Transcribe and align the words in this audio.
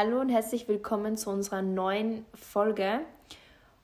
Hallo 0.00 0.20
und 0.20 0.28
herzlich 0.28 0.68
willkommen 0.68 1.16
zu 1.16 1.28
unserer 1.28 1.60
neuen 1.60 2.24
Folge. 2.32 3.00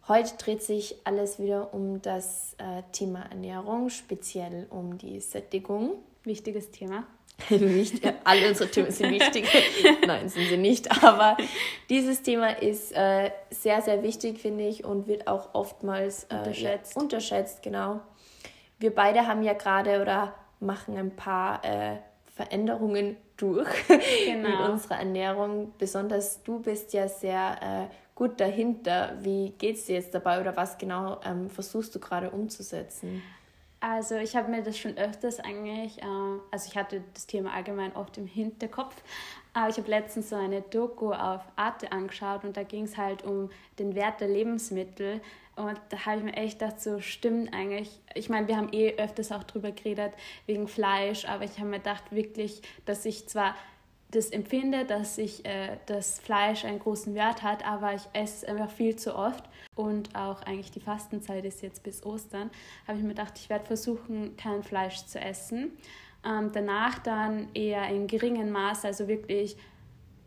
Heute 0.07 0.37
dreht 0.37 0.63
sich 0.63 0.95
alles 1.03 1.41
wieder 1.41 1.75
um 1.75 2.03
das 2.03 2.55
äh, 2.59 2.85
Thema 2.93 3.25
Ernährung, 3.31 3.91
speziell 3.91 4.69
um 4.71 4.97
die 4.97 5.19
Sättigung. 5.19 5.95
Wichtiges 6.23 6.71
Thema. 6.71 7.03
Wichtig, 7.49 8.15
alle 8.25 8.47
unsere 8.47 8.71
Themen 8.71 8.93
sind 8.93 9.11
wichtig. 9.11 9.45
Nein, 10.07 10.29
sind 10.29 10.47
sie 10.47 10.57
nicht. 10.57 11.03
Aber 11.03 11.37
dieses 11.91 12.23
Thema 12.23 12.63
ist 12.63 12.93
äh, 12.93 13.33
sehr, 13.51 13.83
sehr 13.83 14.05
wichtig, 14.05 14.39
finde 14.39 14.69
ich, 14.69 14.85
und 14.85 15.09
wird 15.09 15.27
auch 15.27 15.53
oftmals 15.53 16.29
äh, 16.31 16.37
unterschätzt. 16.37 16.95
Ja, 16.95 17.03
unterschätzt, 17.03 17.63
genau. 17.65 17.99
Wir 18.79 18.95
beide 18.95 19.27
haben 19.27 19.43
ja 19.43 19.55
gerade 19.55 20.01
oder 20.01 20.33
machen 20.61 20.97
ein 20.97 21.17
paar 21.17 21.65
äh, 21.65 21.97
Veränderungen 22.37 23.17
durch 23.45 23.89
genau. 24.25 24.49
in 24.49 24.71
unserer 24.73 24.99
Ernährung. 24.99 25.73
Besonders 25.79 26.43
du 26.43 26.61
bist 26.61 26.93
ja 26.93 27.09
sehr 27.09 27.89
äh, 27.91 27.95
gut 28.15 28.41
dahinter. 28.41 29.17
Wie 29.21 29.51
geht 29.51 29.77
es 29.77 29.87
dir 29.87 29.97
jetzt 29.97 30.15
dabei 30.15 30.41
oder 30.41 30.57
was 30.57 30.79
genau 30.79 31.21
ähm, 31.25 31.51
versuchst 31.51 31.95
du 31.95 32.01
gerade 32.01 32.31
umzusetzen? 32.31 33.23
Also 33.81 34.15
ich 34.15 34.35
habe 34.35 34.51
mir 34.51 34.63
das 34.63 34.79
schon 34.79 34.97
öfters 34.97 35.41
eigentlich, 35.41 36.01
äh, 36.01 36.07
also 36.51 36.71
ich 36.71 36.75
hatte 36.75 37.03
das 37.13 37.27
Thema 37.27 37.53
allgemein 37.53 37.95
oft 37.95 38.17
im 38.17 38.27
Hinterkopf, 38.27 38.95
aber 39.53 39.69
ich 39.69 39.77
habe 39.77 39.91
letztens 39.91 40.31
so 40.31 40.37
eine 40.37 40.63
Doku 40.63 41.13
auf 41.13 41.43
Arte 41.57 41.93
angeschaut 41.93 42.45
und 42.45 42.57
da 42.57 42.63
ging 42.63 42.85
es 42.85 42.97
halt 42.97 43.25
um 43.25 43.51
den 43.79 43.95
Wert 43.95 44.23
der 44.23 44.29
Lebensmittel 44.29 45.21
und 45.57 45.81
da 45.91 46.07
habe 46.07 46.19
ich 46.19 46.25
mir 46.25 46.35
echt 46.35 46.59
gedacht, 46.59 46.81
so 46.81 47.01
stimmt 47.01 47.53
eigentlich. 47.55 48.01
Ich 48.15 48.29
meine, 48.29 48.49
wir 48.49 48.57
haben 48.57 48.73
eh 48.73 48.95
öfters 48.97 49.31
auch 49.33 49.45
drüber 49.45 49.71
geredet 49.71 50.13
wegen 50.47 50.67
Fleisch, 50.67 51.25
aber 51.27 51.45
ich 51.45 51.59
habe 51.59 51.69
mir 51.69 51.79
gedacht 51.79 52.11
wirklich, 52.11 52.63
dass 52.85 53.05
ich 53.05 53.29
zwar 53.29 53.55
das 54.11 54.31
empfinde, 54.31 54.85
dass 54.85 55.19
ich 55.19 55.45
äh, 55.45 55.77
das 55.87 56.21
Fleisch 56.21 56.65
einen 56.65 56.79
großen 56.79 57.15
Wert 57.15 57.43
hat, 57.43 57.67
aber 57.67 57.95
ich 57.95 58.03
esse 58.13 58.47
einfach 58.49 58.71
viel 58.71 58.97
zu 58.97 59.17
oft 59.17 59.45
und 59.75 60.15
auch 60.15 60.43
eigentlich 60.43 60.71
die 60.71 60.81
Fastenzeit 60.81 61.45
ist 61.45 61.63
jetzt 61.63 61.83
bis 61.83 62.05
Ostern, 62.05 62.51
habe 62.87 62.99
ich 62.99 63.03
mir 63.03 63.11
gedacht, 63.11 63.35
ich 63.37 63.51
werde 63.51 63.67
versuchen, 63.67 64.37
kein 64.37 64.63
Fleisch 64.63 65.05
zu 65.07 65.21
essen. 65.21 65.73
Ähm, 66.25 66.51
danach 66.53 66.99
dann 67.01 67.49
eher 67.55 67.89
in 67.89 68.07
geringen 68.07 68.51
Maß, 68.51 68.85
also 68.85 69.09
wirklich 69.09 69.57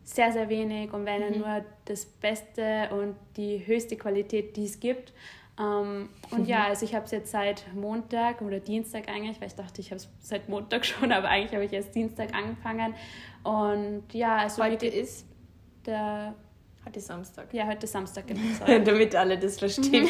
sehr, 0.08 0.32
sehr 0.32 0.48
wenig 0.48 0.92
und 0.92 1.04
wenn 1.04 1.32
mhm. 1.32 1.38
nur 1.38 1.64
das 1.84 2.06
Beste 2.06 2.88
und 2.92 3.14
die 3.36 3.66
höchste 3.66 3.96
Qualität, 3.96 4.56
die 4.56 4.64
es 4.64 4.80
gibt. 4.80 5.12
Ähm, 5.58 6.08
und 6.30 6.40
mhm. 6.40 6.46
ja, 6.46 6.64
also 6.68 6.86
ich 6.86 6.94
habe 6.94 7.04
es 7.04 7.10
jetzt 7.10 7.30
seit 7.30 7.64
Montag 7.74 8.40
oder 8.40 8.58
Dienstag 8.58 9.08
eigentlich, 9.08 9.38
weil 9.40 9.48
ich 9.48 9.54
dachte, 9.54 9.80
ich 9.80 9.90
habe 9.90 9.96
es 9.96 10.08
seit 10.20 10.48
Montag 10.48 10.86
schon, 10.86 11.12
aber 11.12 11.28
eigentlich 11.28 11.52
habe 11.52 11.64
ich 11.64 11.72
erst 11.72 11.94
Dienstag 11.94 12.34
angefangen. 12.34 12.94
Und 13.44 14.04
ja, 14.12 14.36
also 14.36 14.64
heute 14.64 14.86
ist 14.86 15.26
der 15.84 16.34
Heute 16.86 17.00
Samstag. 17.00 17.52
Ja, 17.52 17.66
heute 17.66 17.86
Samstag, 17.86 18.28
genau. 18.28 18.40
Damit 18.84 19.14
alle 19.14 19.36
das 19.36 19.58
verstehen. 19.58 20.08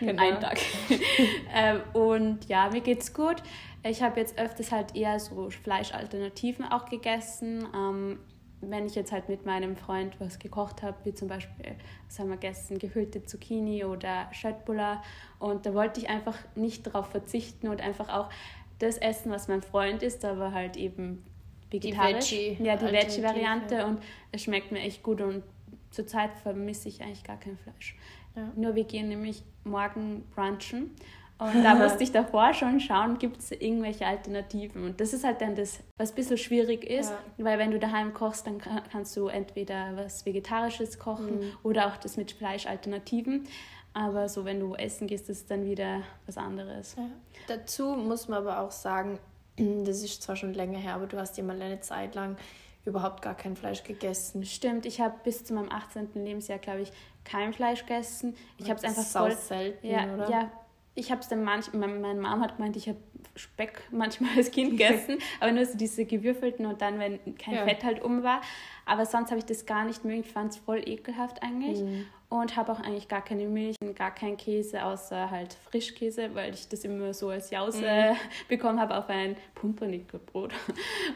Genau. 0.00 0.20
Ein 0.20 0.40
Tag. 0.40 0.58
ähm, 1.54 1.80
und 1.92 2.48
ja, 2.48 2.68
mir 2.70 2.80
geht's 2.80 3.14
gut. 3.14 3.36
Ich 3.84 4.02
habe 4.02 4.18
jetzt 4.18 4.36
öfters 4.36 4.72
halt 4.72 4.96
eher 4.96 5.20
so 5.20 5.48
Fleischalternativen 5.48 6.64
auch 6.64 6.86
gegessen. 6.86 7.68
Ähm, 7.72 8.18
wenn 8.70 8.86
ich 8.86 8.94
jetzt 8.94 9.12
halt 9.12 9.28
mit 9.28 9.46
meinem 9.46 9.76
Freund 9.76 10.18
was 10.20 10.38
gekocht 10.38 10.82
habe, 10.82 10.96
wie 11.04 11.14
zum 11.14 11.28
Beispiel, 11.28 11.76
was 12.06 12.18
haben 12.18 12.28
wir 12.28 12.36
gegessen, 12.36 12.78
gefüllte 12.78 13.24
Zucchini 13.24 13.84
oder 13.84 14.28
Schöttbullar 14.32 15.02
und 15.38 15.66
da 15.66 15.74
wollte 15.74 16.00
ich 16.00 16.08
einfach 16.08 16.36
nicht 16.54 16.86
darauf 16.86 17.08
verzichten 17.08 17.68
und 17.68 17.80
einfach 17.80 18.08
auch 18.08 18.30
das 18.78 18.98
essen, 18.98 19.30
was 19.30 19.48
mein 19.48 19.62
Freund 19.62 20.02
isst, 20.02 20.24
aber 20.24 20.52
halt 20.52 20.76
eben 20.76 21.24
vegetarisch. 21.70 22.28
Die 22.28 22.50
Veggie 22.50 22.64
ja, 22.64 22.76
die 22.76 22.92
Veggie-Variante 22.92 23.86
und 23.86 24.00
es 24.32 24.42
schmeckt 24.42 24.72
mir 24.72 24.80
echt 24.80 25.02
gut 25.02 25.20
und 25.20 25.42
zurzeit 25.90 26.34
vermisse 26.42 26.88
ich 26.88 27.02
eigentlich 27.02 27.24
gar 27.24 27.38
kein 27.38 27.56
Fleisch. 27.56 27.96
Ja. 28.34 28.52
Nur 28.54 28.74
wir 28.74 28.84
gehen 28.84 29.08
nämlich 29.08 29.42
morgen 29.64 30.24
brunchen 30.34 30.90
und 31.38 31.62
da 31.62 31.74
musste 31.74 32.02
ich 32.02 32.12
davor 32.12 32.54
schon 32.54 32.80
schauen, 32.80 33.18
gibt 33.18 33.40
es 33.40 33.50
irgendwelche 33.50 34.06
Alternativen. 34.06 34.84
Und 34.84 35.00
das 35.00 35.12
ist 35.12 35.24
halt 35.24 35.40
dann 35.40 35.54
das, 35.54 35.80
was 35.98 36.12
ein 36.12 36.14
bisschen 36.14 36.38
schwierig 36.38 36.84
ist, 36.84 37.10
ja. 37.10 37.44
weil 37.44 37.58
wenn 37.58 37.70
du 37.70 37.78
daheim 37.78 38.14
kochst, 38.14 38.46
dann 38.46 38.58
kannst 38.58 39.16
du 39.16 39.28
entweder 39.28 39.96
was 39.96 40.24
Vegetarisches 40.24 40.98
kochen 40.98 41.40
mhm. 41.40 41.52
oder 41.62 41.88
auch 41.88 41.96
das 41.98 42.16
mit 42.16 42.32
Fleischalternativen. 42.32 43.46
Aber 43.92 44.28
so, 44.28 44.44
wenn 44.44 44.60
du 44.60 44.74
essen 44.74 45.06
gehst, 45.06 45.28
ist 45.30 45.50
dann 45.50 45.64
wieder 45.64 46.02
was 46.26 46.36
anderes. 46.36 46.96
Ja. 46.96 47.08
Dazu 47.48 47.94
muss 47.94 48.28
man 48.28 48.38
aber 48.40 48.60
auch 48.60 48.70
sagen, 48.70 49.18
das 49.56 50.02
ist 50.02 50.22
zwar 50.22 50.36
schon 50.36 50.54
länger 50.54 50.78
her, 50.78 50.94
aber 50.94 51.06
du 51.06 51.18
hast 51.18 51.36
ja 51.36 51.44
mal 51.44 51.60
eine 51.60 51.80
Zeit 51.80 52.14
lang 52.14 52.36
überhaupt 52.84 53.20
gar 53.20 53.34
kein 53.34 53.56
Fleisch 53.56 53.82
gegessen. 53.82 54.44
Stimmt, 54.44 54.86
ich 54.86 55.00
habe 55.00 55.14
bis 55.24 55.44
zu 55.44 55.54
meinem 55.54 55.70
18. 55.70 56.10
Lebensjahr, 56.14 56.58
glaube 56.58 56.82
ich, 56.82 56.92
kein 57.24 57.52
Fleisch 57.52 57.80
gegessen. 57.80 58.36
Ich 58.58 58.70
habe 58.70 58.78
es 58.78 58.84
einfach 58.84 59.02
voll 59.02 59.32
selten, 59.32 59.86
ja, 59.86 60.14
oder? 60.14 60.30
Ja, 60.30 60.50
ich 60.96 61.10
habe 61.10 61.20
es 61.20 61.28
dann 61.28 61.44
manchmal, 61.44 61.88
meine 61.88 62.20
Mom 62.20 62.40
hat 62.40 62.56
gemeint, 62.56 62.74
ich 62.74 62.88
habe 62.88 62.98
Speck 63.36 63.82
manchmal 63.90 64.30
als 64.36 64.50
Kind 64.50 64.70
gegessen, 64.78 65.18
aber 65.40 65.52
nur 65.52 65.64
so 65.64 65.76
diese 65.76 66.06
gewürfelten 66.06 66.64
und 66.64 66.80
dann, 66.80 66.98
wenn 66.98 67.36
kein 67.36 67.54
ja. 67.54 67.64
Fett 67.64 67.84
halt 67.84 68.02
um 68.02 68.22
war. 68.22 68.40
Aber 68.86 69.04
sonst 69.04 69.30
habe 69.30 69.38
ich 69.38 69.44
das 69.44 69.66
gar 69.66 69.84
nicht 69.84 70.04
mögen. 70.04 70.20
Ich 70.20 70.32
fand 70.32 70.52
es 70.52 70.58
voll 70.58 70.88
ekelhaft 70.88 71.42
eigentlich. 71.42 71.80
Mhm. 71.80 72.06
Und 72.28 72.56
habe 72.56 72.72
auch 72.72 72.80
eigentlich 72.80 73.08
gar 73.08 73.22
keine 73.22 73.46
Milch 73.46 73.76
und 73.80 73.94
gar 73.94 74.12
keinen 74.12 74.36
Käse, 74.36 74.84
außer 74.84 75.30
halt 75.30 75.54
Frischkäse, 75.70 76.34
weil 76.34 76.54
ich 76.54 76.68
das 76.68 76.82
immer 76.82 77.14
so 77.14 77.28
als 77.28 77.50
Jause 77.50 77.82
mhm. 77.82 78.16
bekommen 78.48 78.80
habe 78.80 78.96
auf 78.96 79.08
ein 79.08 79.36
Pumpernickelbrot. 79.54 80.52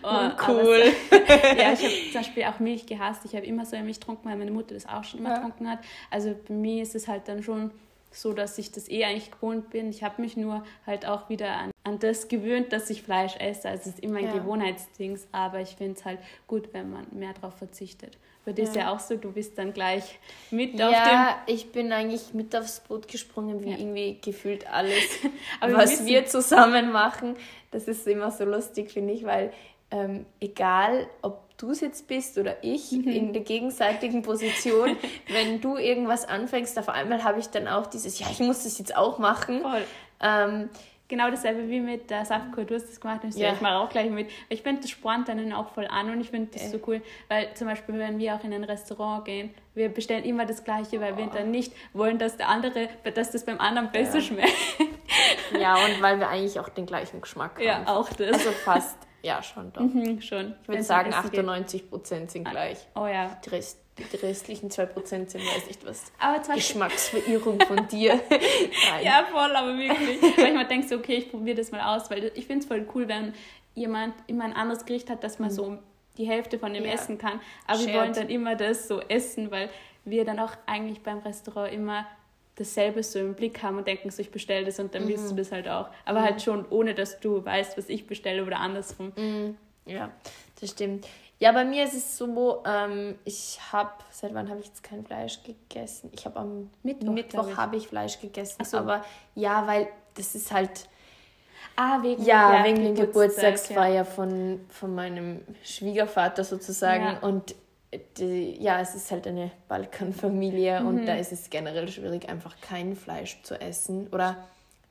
Oh, 0.03 0.31
cool. 0.49 0.85
So, 1.11 1.17
ja, 1.17 1.73
ich 1.73 1.83
habe 1.85 1.95
zum 2.13 2.21
Beispiel 2.21 2.45
auch 2.45 2.59
Milch 2.59 2.87
gehasst. 2.87 3.25
Ich 3.25 3.35
habe 3.35 3.45
immer 3.45 3.67
so 3.67 3.77
Milch 3.79 3.99
getrunken, 3.99 4.29
weil 4.29 4.37
meine 4.37 4.51
Mutter 4.51 4.75
das 4.75 4.87
auch 4.87 5.05
schon 5.05 5.21
immer 5.21 5.31
ja. 5.31 5.35
getrunken 5.37 5.69
hat. 5.69 5.81
Also 6.11 6.35
bei 6.47 6.55
mir 6.55 6.83
ist 6.83 6.95
es 6.95 7.09
halt 7.09 7.29
dann 7.29 7.43
schon 7.43 7.71
so 8.11 8.33
dass 8.33 8.59
ich 8.59 8.73
das 8.73 8.89
eh 8.89 9.05
eigentlich 9.05 9.31
gewohnt 9.31 9.71
bin. 9.71 9.91
Ich 9.91 10.03
habe 10.03 10.21
mich 10.21 10.37
nur 10.37 10.65
halt 10.87 11.07
auch 11.07 11.29
wieder 11.29 11.57
an, 11.57 11.71
an 11.85 11.99
das 11.99 12.29
gewöhnt, 12.29 12.73
dass 12.73 12.91
ich 12.91 13.03
Fleisch 13.03 13.37
esse. 13.37 13.69
Also 13.69 13.91
es 13.91 13.97
ist 13.97 14.01
immer 14.01 14.19
ein 14.19 14.27
ja. 14.27 14.33
Gewohnheitsding, 14.33 15.19
aber 15.33 15.61
ich 15.61 15.77
finde 15.77 15.99
es 15.99 16.05
halt 16.05 16.19
gut, 16.47 16.69
wenn 16.73 16.91
man 16.91 17.07
mehr 17.13 17.33
darauf 17.33 17.55
verzichtet. 17.55 18.19
Bei 18.45 18.53
dir 18.53 18.65
ja. 18.65 18.71
ist 18.71 18.77
ja 18.77 18.93
auch 18.93 19.01
so, 19.01 19.17
du 19.17 19.33
bist 19.33 19.59
dann 19.59 19.73
gleich 19.73 20.19
mit 20.51 20.79
ja, 20.79 20.89
auf 20.89 20.95
dem... 20.95 21.13
Ja, 21.13 21.43
ich 21.47 21.73
bin 21.73 21.93
eigentlich 21.93 22.33
mit 22.33 22.57
aufs 22.57 22.81
Boot 22.81 23.07
gesprungen, 23.07 23.63
wie 23.63 23.71
ja. 23.71 23.79
irgendwie 23.79 24.19
gefühlt 24.21 24.67
alles, 24.71 25.05
was 25.61 26.01
wir, 26.01 26.23
wir 26.23 26.27
zusammen 26.27 26.91
machen. 26.91 27.37
Das 27.71 27.87
ist 27.87 28.07
immer 28.07 28.31
so 28.31 28.45
lustig, 28.45 28.91
finde 28.91 29.13
ich, 29.13 29.25
weil 29.25 29.53
ähm, 29.91 30.27
egal, 30.41 31.07
ob 31.23 31.57
du 31.59 31.71
es 31.71 31.81
jetzt 31.81 32.09
bist 32.09 32.39
oder 32.39 32.57
ich 32.63 32.93
mhm. 32.93 33.09
in 33.09 33.33
der 33.33 33.43
gegenseitigen 33.43 34.23
Position, 34.23 34.97
wenn 35.29 35.61
du 35.61 35.77
irgendwas 35.77 36.27
anfängst, 36.27 36.79
auf 36.79 36.89
einmal 36.89 37.25
habe 37.25 37.41
ich 37.41 37.49
dann 37.49 37.69
auch 37.69 37.87
dieses, 37.87 38.19
ja, 38.19 38.27
ich 38.31 38.41
muss 38.41 38.65
das 38.65 38.79
jetzt 38.79 38.97
auch 38.97 39.19
machen. 39.19 39.63
Voll. 39.63 39.83
Ähm, 40.23 40.71
genau 41.09 41.31
dasselbe 41.31 41.69
wie 41.69 41.81
mit 41.81 42.09
der 42.09 42.25
Saftkur. 42.25 42.65
Du 42.65 42.75
hast 42.75 42.89
das 42.89 43.01
gemacht, 43.01 43.25
und 43.25 43.37
ja. 43.37 43.53
ich 43.53 43.61
mache 43.61 43.75
auch 43.75 43.91
gleich 43.91 44.09
mit. 44.09 44.31
Ich 44.49 44.63
finde, 44.63 44.83
das 44.83 44.91
spornt 44.91 45.29
dann 45.29 45.53
auch 45.53 45.71
voll 45.75 45.87
an 45.87 46.09
und 46.11 46.21
ich 46.21 46.31
finde 46.31 46.51
das 46.53 46.63
okay. 46.63 46.71
so 46.71 46.81
cool, 46.87 47.03
weil 47.29 47.53
zum 47.55 47.67
Beispiel, 47.67 47.99
wenn 47.99 48.19
wir 48.19 48.35
auch 48.35 48.45
in 48.45 48.55
ein 48.55 48.65
Restaurant 48.65 49.25
gehen, 49.25 49.51
wir 49.75 49.89
bestellen 49.91 50.25
immer 50.25 50.47
das 50.47 50.65
Gleiche, 50.65 51.01
weil 51.01 51.15
oh. 51.15 51.17
wir 51.19 51.27
dann 51.27 51.51
nicht 51.51 51.75
wollen, 51.93 52.19
dass 52.19 52.37
der 52.37 52.49
andere, 52.49 52.89
dass 53.15 53.33
das 53.33 53.45
beim 53.45 53.61
anderen 53.61 53.91
besser 53.91 54.19
ja. 54.19 54.25
schmeckt. 54.25 54.57
Ja, 55.59 55.75
und 55.75 56.01
weil 56.01 56.19
wir 56.21 56.29
eigentlich 56.29 56.59
auch 56.61 56.69
den 56.69 56.87
gleichen 56.87 57.21
Geschmack 57.21 57.57
haben. 57.57 57.65
Ja, 57.65 57.83
auch 57.87 58.09
das. 58.11 58.33
Also 58.33 58.53
fast. 58.53 58.97
Ja, 59.23 59.43
schon 59.43 59.73
doch. 59.73 59.83
Mhm, 59.83 60.21
schon. 60.21 60.55
Ich 60.63 60.69
würde 60.69 60.83
sagen, 60.83 61.13
98 61.13 61.91
Prozent 61.91 62.31
sind 62.31 62.47
ah, 62.47 62.51
gleich. 62.51 62.79
Oh 62.95 63.07
ja. 63.07 63.39
Die, 63.45 63.51
Rest, 63.51 63.79
die 63.99 64.17
restlichen 64.17 64.71
2 64.71 64.87
Prozent 64.87 65.31
sind, 65.31 65.43
weiß 65.43 65.67
nicht 65.67 65.87
was. 65.87 66.11
Aber 66.19 66.41
Geschmacksverirrung 66.55 67.61
von 67.61 67.87
dir. 67.89 68.21
ja, 69.03 69.27
voll, 69.31 69.55
aber 69.55 69.77
wirklich. 69.77 70.21
Manchmal 70.39 70.67
denkst 70.67 70.89
du, 70.89 70.97
okay, 70.97 71.17
ich 71.17 71.31
probiere 71.31 71.57
das 71.57 71.71
mal 71.71 71.97
aus, 71.97 72.11
weil 72.11 72.33
ich 72.35 72.47
finde 72.47 72.61
es 72.61 72.67
voll 72.67 72.87
cool, 72.95 73.09
wenn 73.09 73.35
jemand 73.75 74.15
immer 74.27 74.45
ein 74.45 74.55
anderes 74.55 74.85
Gericht 74.85 75.11
hat, 75.11 75.23
dass 75.23 75.39
man 75.39 75.51
mhm. 75.51 75.55
so 75.55 75.79
die 76.17 76.27
Hälfte 76.27 76.59
von 76.59 76.73
dem 76.73 76.85
ja. 76.85 76.93
essen 76.93 77.19
kann. 77.19 77.41
Aber 77.67 77.79
Shared. 77.79 77.93
wir 77.93 78.01
wollen 78.01 78.13
dann 78.15 78.29
immer 78.29 78.57
das 78.57 78.89
so 78.89 79.01
essen, 79.01 79.51
weil 79.51 79.71
wir 80.05 80.25
dann 80.25 80.39
auch 80.39 80.53
eigentlich 80.67 81.03
beim 81.03 81.19
Restaurant 81.19 81.73
immer 81.73 82.07
dasselbe 82.61 83.03
so 83.03 83.19
im 83.19 83.35
Blick 83.35 83.63
haben 83.63 83.79
und 83.79 83.87
denken 83.87 84.11
so, 84.11 84.21
ich 84.21 84.31
bestelle 84.31 84.67
das 84.67 84.79
und 84.79 84.95
dann 84.95 85.05
mhm. 85.05 85.09
willst 85.09 85.31
du 85.31 85.35
das 85.35 85.51
halt 85.51 85.69
auch. 85.69 85.89
Aber 86.05 86.21
mhm. 86.21 86.25
halt 86.25 86.43
schon 86.43 86.67
ohne, 86.71 86.95
dass 86.95 87.19
du 87.21 87.45
weißt, 87.45 87.79
was 87.79 87.89
ich 87.89 88.07
bestelle 88.07 88.45
oder 88.45 88.59
andersrum. 88.59 89.13
Mhm. 89.17 89.57
Ja, 89.87 90.11
das 90.61 90.71
stimmt. 90.71 91.07
Ja, 91.39 91.53
bei 91.53 91.65
mir 91.65 91.85
ist 91.85 91.95
es 91.95 92.19
so, 92.19 92.63
ähm, 92.67 93.19
ich 93.25 93.59
habe, 93.73 93.93
seit 94.11 94.35
wann 94.35 94.51
habe 94.51 94.61
ich 94.61 94.67
jetzt 94.67 94.83
kein 94.83 95.05
Fleisch 95.05 95.43
gegessen? 95.43 96.11
Ich 96.13 96.27
habe 96.27 96.39
am 96.39 96.71
Mittwoch, 96.83 97.13
Mittwoch 97.13 97.57
habe 97.57 97.77
ich 97.77 97.89
Fleisch 97.89 98.21
gegessen. 98.21 98.63
So. 98.65 98.77
Aber 98.77 99.03
ja, 99.35 99.67
weil 99.67 99.89
das 100.15 100.35
ist 100.35 100.53
halt... 100.53 100.87
Ah, 101.77 102.03
wegen, 102.03 102.23
ja, 102.25 102.59
ja 102.59 102.65
wegen 102.65 102.95
der 102.95 103.07
Geburtstagsfeier 103.07 103.95
ja. 103.95 104.05
von, 104.05 104.61
von 104.69 104.95
meinem 104.95 105.41
Schwiegervater 105.65 106.45
sozusagen. 106.45 107.05
Ja. 107.05 107.19
Und 107.21 107.55
die, 108.19 108.63
ja, 108.63 108.81
es 108.81 108.95
ist 108.95 109.11
halt 109.11 109.27
eine 109.27 109.51
Balkanfamilie 109.69 110.81
mhm. 110.81 110.87
und 110.87 111.07
da 111.07 111.17
ist 111.17 111.33
es 111.33 111.51
generell 111.51 111.89
schwierig, 111.89 112.29
einfach 112.29 112.55
kein 112.61 112.95
Fleisch 112.95 113.43
zu 113.43 113.61
essen. 113.61 114.09
Oder 114.13 114.37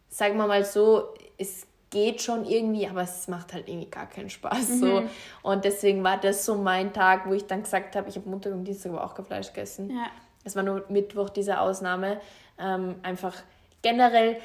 sagen 0.10 0.38
wir 0.38 0.48
mal 0.48 0.66
so, 0.66 1.14
es 1.38 1.66
geht 1.90 2.22
schon 2.22 2.46
irgendwie, 2.46 2.88
aber 2.88 3.02
es 3.02 3.28
macht 3.28 3.54
halt 3.54 3.68
irgendwie 3.68 3.90
gar 3.90 4.08
keinen 4.08 4.30
Spaß. 4.30 4.70
Mhm. 4.70 4.80
So. 4.80 5.04
Und 5.44 5.66
deswegen 5.66 6.04
war 6.04 6.18
das 6.18 6.46
so 6.46 6.56
mein 6.56 6.94
Tag, 6.94 7.28
wo 7.28 7.34
ich 7.34 7.48
dann 7.48 7.64
gesagt 7.64 7.96
habe, 7.96 8.10
ich 8.10 8.16
habe 8.16 8.30
Montag 8.30 8.54
und 8.54 8.66
Dienstag 8.66 8.92
aber 8.92 9.04
auch 9.04 9.16
kein 9.16 9.26
Fleisch 9.26 9.48
gegessen. 9.48 9.90
Ja. 9.90 10.08
Es 10.44 10.56
war 10.56 10.64
nur 10.64 10.86
Mittwoch 10.90 11.30
diese 11.30 11.60
Ausnahme. 11.60 12.20
Ähm, 12.60 12.96
einfach 13.04 13.36
generell 13.82 14.38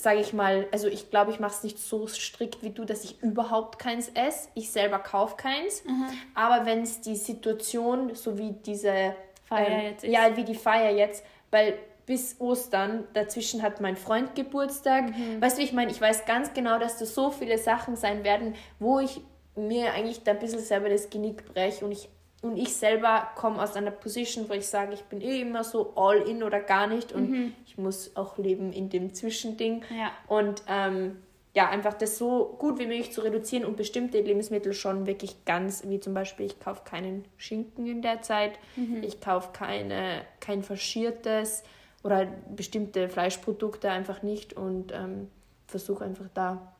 sage 0.00 0.20
ich 0.20 0.32
mal, 0.32 0.66
also 0.72 0.88
ich 0.88 1.10
glaube, 1.10 1.30
ich 1.30 1.40
mache 1.40 1.52
es 1.52 1.62
nicht 1.62 1.78
so 1.78 2.06
strikt 2.06 2.62
wie 2.62 2.70
du, 2.70 2.84
dass 2.84 3.04
ich 3.04 3.22
überhaupt 3.22 3.78
keins 3.78 4.08
esse. 4.14 4.48
Ich 4.54 4.70
selber 4.70 4.98
kaufe 4.98 5.36
keins. 5.36 5.84
Mhm. 5.84 6.06
Aber 6.34 6.66
wenn 6.66 6.82
es 6.82 7.00
die 7.00 7.16
Situation, 7.16 8.14
so 8.14 8.38
wie 8.38 8.52
diese 8.52 9.14
Feier 9.44 9.68
ähm, 9.68 9.84
jetzt 9.86 10.04
ist. 10.04 10.12
Ja, 10.12 10.36
wie 10.36 10.44
die 10.44 10.54
Feier 10.54 10.90
jetzt, 10.90 11.24
weil 11.50 11.78
bis 12.06 12.40
Ostern, 12.40 13.06
dazwischen 13.12 13.62
hat 13.62 13.80
mein 13.80 13.96
Freund 13.96 14.34
Geburtstag. 14.34 15.16
Mhm. 15.16 15.40
Weißt 15.40 15.58
du, 15.58 15.62
ich 15.62 15.72
meine, 15.72 15.92
ich 15.92 16.00
weiß 16.00 16.24
ganz 16.24 16.52
genau, 16.52 16.78
dass 16.78 16.98
das 16.98 17.14
so 17.14 17.30
viele 17.30 17.56
Sachen 17.56 17.94
sein 17.94 18.24
werden, 18.24 18.54
wo 18.80 18.98
ich 18.98 19.20
mir 19.54 19.92
eigentlich 19.92 20.24
da 20.24 20.32
ein 20.32 20.38
bisschen 20.38 20.60
selber 20.60 20.88
das 20.88 21.10
Genick 21.10 21.52
breche 21.52 21.84
und 21.84 21.92
ich 21.92 22.08
und 22.42 22.56
ich 22.56 22.74
selber 22.74 23.28
komme 23.34 23.62
aus 23.62 23.76
einer 23.76 23.90
Position, 23.90 24.48
wo 24.48 24.54
ich 24.54 24.66
sage, 24.66 24.94
ich 24.94 25.04
bin 25.04 25.20
eh 25.20 25.42
immer 25.42 25.62
so 25.62 25.92
all 25.96 26.16
in 26.16 26.42
oder 26.42 26.60
gar 26.60 26.86
nicht 26.86 27.12
und 27.12 27.30
mhm. 27.30 27.54
ich 27.66 27.76
muss 27.76 28.16
auch 28.16 28.38
leben 28.38 28.72
in 28.72 28.88
dem 28.88 29.12
Zwischending. 29.12 29.84
Ja. 29.94 30.10
Und 30.26 30.62
ähm, 30.66 31.16
ja, 31.54 31.68
einfach 31.68 31.94
das 31.94 32.16
so 32.16 32.56
gut 32.58 32.78
wie 32.78 32.86
möglich 32.86 33.12
zu 33.12 33.20
reduzieren 33.22 33.64
und 33.64 33.76
bestimmte 33.76 34.20
Lebensmittel 34.20 34.72
schon 34.72 35.06
wirklich 35.06 35.44
ganz, 35.44 35.82
wie 35.86 36.00
zum 36.00 36.14
Beispiel, 36.14 36.46
ich 36.46 36.60
kaufe 36.60 36.82
keinen 36.84 37.24
Schinken 37.36 37.86
in 37.86 38.00
der 38.00 38.22
Zeit, 38.22 38.52
mhm. 38.76 39.02
ich 39.02 39.20
kaufe 39.20 39.50
keine, 39.52 40.22
kein 40.38 40.62
Faschiertes 40.62 41.62
oder 42.02 42.26
bestimmte 42.54 43.10
Fleischprodukte 43.10 43.90
einfach 43.90 44.22
nicht 44.22 44.54
und 44.54 44.92
ähm, 44.92 45.28
versuche 45.66 46.04
einfach 46.04 46.28
da 46.32 46.72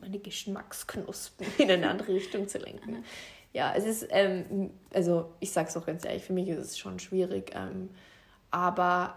meine 0.00 0.18
Geschmacksknospen 0.18 1.46
in 1.58 1.70
eine 1.70 1.90
andere 1.90 2.14
Richtung 2.14 2.48
zu 2.48 2.58
lenken 2.58 3.04
ja, 3.56 3.72
es 3.74 3.86
ist, 3.86 4.08
ähm, 4.10 4.68
also 4.92 5.32
ich 5.40 5.50
sage 5.50 5.68
es 5.70 5.76
auch 5.78 5.86
ganz 5.86 6.04
ehrlich, 6.04 6.22
für 6.22 6.34
mich 6.34 6.46
ist 6.46 6.58
es 6.58 6.78
schon 6.78 6.98
schwierig, 6.98 7.52
ähm, 7.54 7.88
aber 8.50 9.16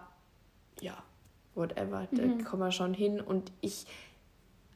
ja, 0.79 0.93
whatever, 1.55 2.07
mhm. 2.09 2.37
da 2.37 2.45
kommen 2.45 2.61
wir 2.61 2.71
schon 2.71 2.93
hin 2.93 3.19
und 3.19 3.51
ich 3.59 3.85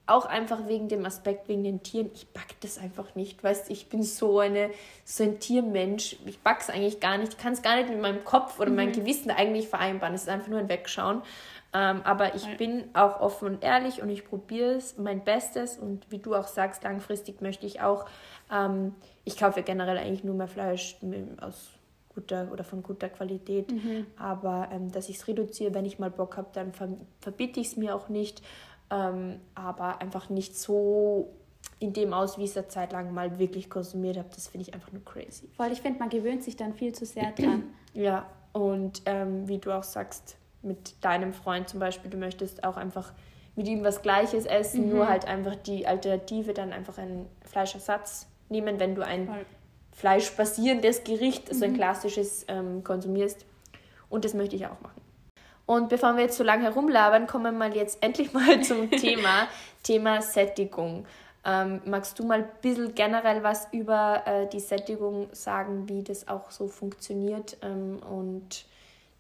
auch 0.06 0.26
einfach 0.26 0.68
wegen 0.68 0.90
dem 0.90 1.06
Aspekt, 1.06 1.48
wegen 1.48 1.64
den 1.64 1.82
Tieren, 1.82 2.12
ich 2.14 2.28
back 2.28 2.60
das 2.60 2.78
einfach 2.78 3.16
nicht, 3.16 3.42
weißt 3.42 3.70
ich 3.70 3.88
bin 3.88 4.04
so 4.04 4.40
eine 4.40 4.70
so 5.06 5.24
ein 5.24 5.40
Tiermensch, 5.40 6.18
ich 6.26 6.40
back's 6.40 6.70
eigentlich 6.70 7.00
gar 7.00 7.18
nicht, 7.18 7.32
ich 7.32 7.38
kann 7.38 7.54
es 7.54 7.62
gar 7.62 7.78
nicht 7.78 7.88
mit 7.88 8.02
meinem 8.02 8.26
Kopf 8.26 8.60
oder 8.60 8.70
mhm. 8.70 8.76
meinem 8.76 8.92
Gewissen 8.92 9.32
eigentlich 9.32 9.70
vereinbaren, 9.70 10.14
es 10.14 10.24
ist 10.24 10.30
einfach 10.30 10.50
nur 10.50 10.60
ein 10.60 10.68
Wegschauen. 10.68 11.22
Ähm, 11.74 12.02
aber 12.04 12.36
ich 12.36 12.58
bin 12.58 12.84
auch 12.94 13.20
offen 13.20 13.48
und 13.48 13.64
ehrlich 13.64 14.02
und 14.02 14.10
ich 14.10 14.26
probiere 14.26 14.74
es 14.74 14.98
mein 14.98 15.24
Bestes 15.24 15.78
und 15.78 16.06
wie 16.12 16.20
du 16.20 16.36
auch 16.36 16.48
sagst, 16.48 16.84
langfristig 16.84 17.42
möchte 17.42 17.66
ich 17.66 17.82
auch 17.82 18.06
ähm, 18.52 18.94
ich 19.24 19.38
kaufe 19.38 19.64
generell 19.64 19.98
eigentlich 19.98 20.24
nur 20.24 20.36
mehr 20.36 20.48
Fleisch 20.48 20.98
aus 21.42 21.70
guter 22.14 22.50
oder 22.52 22.64
von 22.64 22.84
guter 22.84 23.10
Qualität. 23.10 23.72
Mhm. 23.72 24.06
Aber 24.18 24.70
ähm, 24.72 24.92
dass 24.92 25.10
ich 25.10 25.18
es 25.18 25.28
reduziere, 25.28 25.74
wenn 25.74 25.86
ich 25.86 26.00
mal 26.00 26.12
Bock 26.12 26.38
habe, 26.38 26.50
dann 26.54 26.74
ver 26.74 26.90
verbitte 27.20 27.60
ich 27.60 27.68
es 27.68 27.78
mir 27.78 27.96
auch 27.96 28.10
nicht. 28.10 28.44
Ähm, 28.92 29.40
aber 29.56 30.02
einfach 30.02 30.30
nicht 30.30 30.58
so 30.58 31.34
in 31.80 31.94
dem 31.94 32.14
aus, 32.14 32.38
wie 32.38 32.44
ich 32.44 32.52
es 32.52 32.58
eine 32.58 32.68
Zeit 32.68 32.92
lang 32.92 33.14
mal 33.14 33.40
wirklich 33.40 33.70
konsumiert 33.70 34.18
habe. 34.18 34.30
Das 34.36 34.48
finde 34.48 34.68
ich 34.68 34.74
einfach 34.74 34.92
nur 34.92 35.04
crazy. 35.04 35.50
Weil 35.58 35.72
ich 35.72 35.82
finde, 35.82 36.00
man 36.00 36.10
gewöhnt 36.10 36.44
sich 36.44 36.56
dann 36.56 36.74
viel 36.74 36.94
zu 36.94 37.06
sehr 37.06 37.32
dran. 37.38 37.64
ja, 37.94 38.30
und 38.52 39.02
ähm, 39.06 39.48
wie 39.48 39.58
du 39.58 39.72
auch 39.72 39.84
sagst, 39.84 40.38
mit 40.64 41.04
deinem 41.04 41.34
Freund 41.34 41.70
zum 41.70 41.80
Beispiel, 41.80 42.10
du 42.10 42.18
möchtest 42.18 42.64
auch 42.64 42.78
einfach 42.78 43.12
mit 43.56 43.68
ihm 43.68 43.84
was 43.84 44.02
Gleiches 44.02 44.46
essen, 44.46 44.86
mhm. 44.86 44.94
nur 44.94 45.10
halt 45.10 45.26
einfach 45.26 45.56
die 45.56 45.86
Alternative, 45.86 46.54
dann 46.54 46.74
einfach 46.74 46.98
ein 46.98 47.28
Fleischersatz 47.46 48.28
nehmen, 48.50 48.80
wenn 48.80 48.96
du 48.96 49.06
ein 49.06 49.28
Voll. 49.28 49.46
fleischbasierendes 49.92 51.04
Gericht, 51.04 51.50
also 51.50 51.66
ein 51.66 51.72
mhm. 51.72 51.76
klassisches, 51.76 52.46
ähm, 52.48 52.84
konsumierst. 52.84 53.46
Und 54.10 54.26
das 54.26 54.34
möchte 54.34 54.56
ich 54.56 54.66
auch 54.66 54.80
machen. 54.82 55.02
Und 55.66 55.90
bevor 55.90 56.16
wir 56.16 56.24
jetzt 56.24 56.38
so 56.38 56.44
lange 56.44 56.64
herumlabern, 56.64 57.28
kommen 57.28 57.46
wir 57.46 57.52
mal 57.52 57.76
jetzt 57.76 58.04
endlich 58.04 58.34
mal 58.34 58.62
zum 58.64 58.90
Thema, 58.92 59.48
Thema 59.82 60.22
Sättigung. 60.22 61.06
Ähm, 61.46 61.82
magst 61.86 62.18
du 62.20 62.26
mal 62.26 62.40
ein 62.40 62.50
bisschen 62.62 62.96
generell 62.96 63.44
was 63.44 63.68
über 63.72 64.24
äh, 64.26 64.48
die 64.48 64.62
Sättigung 64.62 65.28
sagen, 65.34 65.90
wie 65.90 66.02
das 66.04 66.28
auch 66.28 66.52
so 66.52 66.68
funktioniert 66.68 67.58
ähm, 67.62 68.00
und 68.10 68.66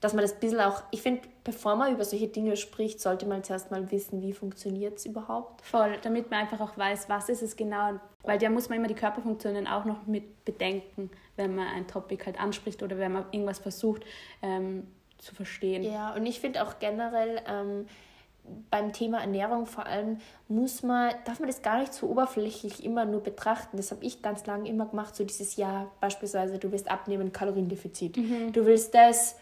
dass 0.04 0.14
man 0.14 0.22
das 0.22 0.34
ein 0.34 0.40
bisschen 0.40 0.60
auch, 0.60 0.84
ich 0.92 1.02
finde, 1.02 1.22
bevor 1.46 1.76
man 1.78 1.94
über 1.94 2.04
solche 2.04 2.28
Dinge 2.28 2.58
spricht, 2.58 3.00
sollte 3.00 3.26
man 3.26 3.44
zuerst 3.44 3.72
mal 3.72 3.90
wissen, 3.90 4.22
wie 4.22 4.34
funktioniert 4.34 4.98
es 4.98 5.06
überhaupt. 5.06 5.62
Voll, 5.62 5.98
damit 6.02 6.30
man 6.30 6.42
einfach 6.42 6.60
auch 6.60 6.78
weiß, 6.78 7.08
was 7.08 7.30
ist 7.30 7.42
es 7.42 7.56
genau, 7.56 8.00
weil 8.24 8.38
da 8.38 8.50
muss 8.50 8.68
man 8.68 8.80
immer 8.80 8.90
die 8.90 8.96
Körperfunktionen 8.96 9.66
auch 9.66 9.86
noch 9.86 10.06
mit 10.06 10.44
bedenken, 10.44 11.10
wenn 11.38 11.56
man 11.56 11.68
ein 11.68 11.88
Topic 11.88 12.26
halt 12.26 12.38
anspricht 12.38 12.84
oder 12.84 12.98
wenn 12.98 13.14
man 13.14 13.26
irgendwas 13.32 13.60
versucht 13.60 14.04
ähm, 14.42 14.88
zu 15.20 15.34
verstehen. 15.34 15.84
Ja, 15.84 16.14
und 16.14 16.26
ich 16.26 16.42
finde 16.42 16.64
auch 16.64 16.80
generell, 16.80 17.42
ähm, 17.48 17.86
beim 18.70 18.92
Thema 18.92 19.22
Ernährung 19.22 19.66
vor 19.66 19.86
allem 19.86 20.18
muss 20.48 20.84
man, 20.84 21.14
darf 21.26 21.40
man 21.40 21.48
das 21.48 21.62
gar 21.62 21.80
nicht 21.80 21.94
so 21.94 22.08
oberflächlich 22.10 22.84
immer 22.84 23.06
nur 23.06 23.22
betrachten. 23.22 23.78
Das 23.78 23.92
habe 23.92 24.04
ich 24.04 24.22
ganz 24.22 24.46
lange 24.46 24.68
immer 24.68 24.86
gemacht, 24.86 25.16
so 25.16 25.24
dieses 25.24 25.56
Jahr 25.56 25.92
beispielsweise, 26.02 26.60
du 26.60 26.72
willst 26.72 26.92
abnehmen, 26.92 27.32
Kaloriendefizit. 27.32 28.18
Mhm. 28.18 28.52
Du 28.52 28.66
willst 28.66 28.94
das, 28.94 29.38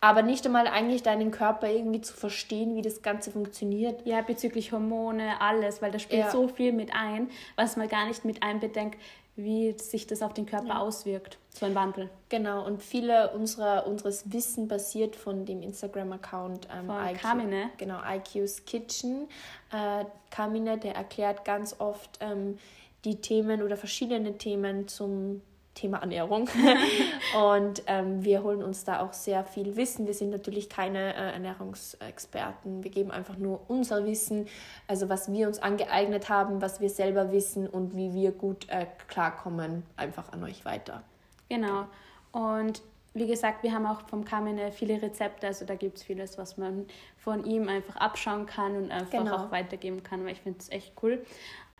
aber 0.00 0.22
nicht 0.22 0.46
einmal 0.46 0.66
eigentlich 0.66 1.02
deinen 1.02 1.30
Körper 1.30 1.68
irgendwie 1.68 2.00
zu 2.00 2.14
verstehen, 2.14 2.76
wie 2.76 2.82
das 2.82 3.02
Ganze 3.02 3.30
funktioniert. 3.30 4.06
Ja, 4.06 4.20
bezüglich 4.22 4.72
Hormone, 4.72 5.40
alles, 5.40 5.82
weil 5.82 5.90
da 5.90 5.98
spielt 5.98 6.24
ja. 6.24 6.30
so 6.30 6.48
viel 6.48 6.72
mit 6.72 6.90
ein, 6.94 7.30
was 7.56 7.76
man 7.76 7.88
gar 7.88 8.06
nicht 8.06 8.24
mit 8.24 8.42
einbedenkt, 8.42 8.98
wie 9.34 9.72
sich 9.78 10.06
das 10.06 10.22
auf 10.22 10.34
den 10.34 10.46
Körper 10.46 10.68
ja. 10.68 10.78
auswirkt, 10.78 11.38
so 11.50 11.64
ein 11.64 11.74
Wandel. 11.74 12.10
Genau, 12.28 12.66
und 12.66 12.82
viele 12.82 13.30
unserer, 13.30 13.86
unseres 13.86 14.32
Wissen 14.32 14.66
basiert 14.66 15.14
von 15.14 15.46
dem 15.46 15.62
Instagram-Account 15.62 16.68
ähm, 16.76 16.90
IQ. 16.90 17.20
Kamine. 17.20 17.70
Genau, 17.76 17.98
IQ's 18.04 18.64
Kitchen. 18.64 19.28
Äh, 19.72 20.04
Kamine, 20.30 20.78
der 20.78 20.96
erklärt 20.96 21.44
ganz 21.44 21.76
oft 21.78 22.18
ähm, 22.20 22.58
die 23.04 23.20
Themen 23.20 23.62
oder 23.62 23.76
verschiedene 23.76 24.36
Themen 24.38 24.88
zum 24.88 25.40
Thema 25.78 25.98
Ernährung. 25.98 26.48
und 27.54 27.82
ähm, 27.86 28.24
wir 28.24 28.42
holen 28.42 28.62
uns 28.62 28.84
da 28.84 29.00
auch 29.00 29.12
sehr 29.12 29.44
viel 29.44 29.76
Wissen. 29.76 30.06
Wir 30.06 30.14
sind 30.14 30.30
natürlich 30.30 30.68
keine 30.68 31.14
äh, 31.14 31.32
Ernährungsexperten. 31.32 32.82
Wir 32.82 32.90
geben 32.90 33.10
einfach 33.10 33.36
nur 33.36 33.60
unser 33.68 34.04
Wissen, 34.04 34.48
also 34.88 35.08
was 35.08 35.32
wir 35.32 35.46
uns 35.46 35.60
angeeignet 35.60 36.28
haben, 36.28 36.60
was 36.60 36.80
wir 36.80 36.90
selber 36.90 37.30
wissen 37.30 37.68
und 37.68 37.96
wie 37.96 38.12
wir 38.12 38.32
gut 38.32 38.68
äh, 38.68 38.86
klarkommen, 39.06 39.84
einfach 39.96 40.32
an 40.32 40.42
euch 40.42 40.64
weiter. 40.64 41.02
Genau. 41.48 41.86
Und 42.32 42.82
wie 43.14 43.26
gesagt, 43.26 43.62
wir 43.62 43.72
haben 43.72 43.86
auch 43.86 44.02
vom 44.08 44.24
Kamine 44.24 44.72
viele 44.72 45.00
Rezepte, 45.00 45.46
also 45.46 45.64
da 45.64 45.74
gibt 45.74 45.98
es 45.98 46.02
vieles, 46.02 46.38
was 46.38 46.56
man 46.56 46.86
von 47.16 47.44
ihm 47.44 47.68
einfach 47.68 47.96
abschauen 47.96 48.46
kann 48.46 48.76
und 48.76 48.90
einfach 48.90 49.18
genau. 49.18 49.36
auch 49.36 49.50
weitergeben 49.50 50.02
kann, 50.02 50.24
weil 50.24 50.32
ich 50.32 50.40
finde 50.40 50.58
es 50.60 50.70
echt 50.70 50.92
cool. 51.02 51.24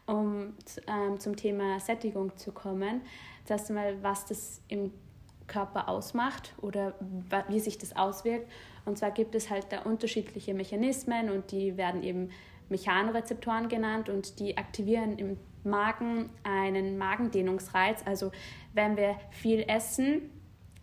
Um 0.08 0.54
ähm, 0.86 1.20
zum 1.20 1.36
Thema 1.36 1.78
Sättigung 1.78 2.36
zu 2.36 2.50
kommen, 2.50 3.02
zuerst 3.44 3.68
einmal, 3.68 4.02
was 4.02 4.24
das 4.24 4.62
im 4.68 4.90
Körper 5.46 5.88
ausmacht 5.88 6.54
oder 6.60 6.94
wie 7.48 7.60
sich 7.60 7.78
das 7.78 7.94
auswirkt. 7.96 8.50
Und 8.84 8.98
zwar 8.98 9.10
gibt 9.10 9.34
es 9.34 9.50
halt 9.50 9.66
da 9.70 9.82
unterschiedliche 9.82 10.54
Mechanismen 10.54 11.30
und 11.30 11.52
die 11.52 11.76
werden 11.76 12.02
eben 12.02 12.30
Mechanorezeptoren 12.68 13.68
genannt 13.68 14.08
und 14.08 14.40
die 14.40 14.56
aktivieren 14.56 15.18
im 15.18 15.38
Magen 15.64 16.30
einen 16.42 16.98
Magendehnungsreiz. 16.98 18.02
Also 18.04 18.30
wenn 18.74 18.96
wir 18.96 19.16
viel 19.30 19.64
essen, 19.68 20.30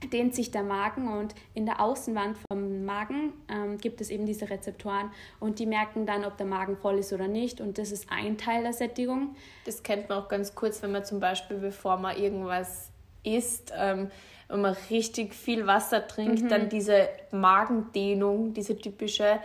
dehnt 0.08 0.36
sich 0.36 0.52
der 0.52 0.64
Magen 0.64 1.08
und 1.08 1.36
in 1.54 1.66
der 1.66 1.82
Außenwand 1.82 2.38
vom 2.50 2.86
Magen 2.86 3.34
ähm, 3.50 3.78
gibt 3.78 4.02
es 4.02 4.10
eben 4.10 4.26
diese 4.26 4.50
Rezeptoren 4.50 5.12
und 5.40 5.60
die 5.60 5.66
merken 5.66 6.06
dann, 6.06 6.26
ob 6.26 6.38
der 6.38 6.46
Magen 6.46 6.78
voll 6.78 7.00
ist 7.00 7.14
oder 7.14 7.28
nicht 7.28 7.62
und 7.62 7.78
das 7.78 7.92
ist 7.92 8.08
ein 8.12 8.38
Teil 8.38 8.64
der 8.64 8.74
Sättigung. 8.74 9.36
Das 9.66 9.84
kennt 9.84 10.10
man 10.10 10.20
auch 10.20 10.28
ganz 10.28 10.56
kurz, 10.56 10.82
wenn 10.82 10.92
man 10.92 11.06
zum 11.06 11.20
Beispiel, 11.20 11.58
bevor 11.58 11.98
man 11.98 12.18
irgendwas 12.18 12.92
isst, 13.24 13.74
ähm, 13.76 14.10
wenn 14.48 14.62
man 14.62 14.76
richtig 14.90 15.34
viel 15.34 15.66
Wasser 15.68 16.08
trinkt, 16.08 16.44
mhm. 16.44 16.50
dann 16.50 16.70
diese 16.70 17.10
Magendehnung, 17.32 18.54
diese 18.54 18.78
typische, 18.78 19.40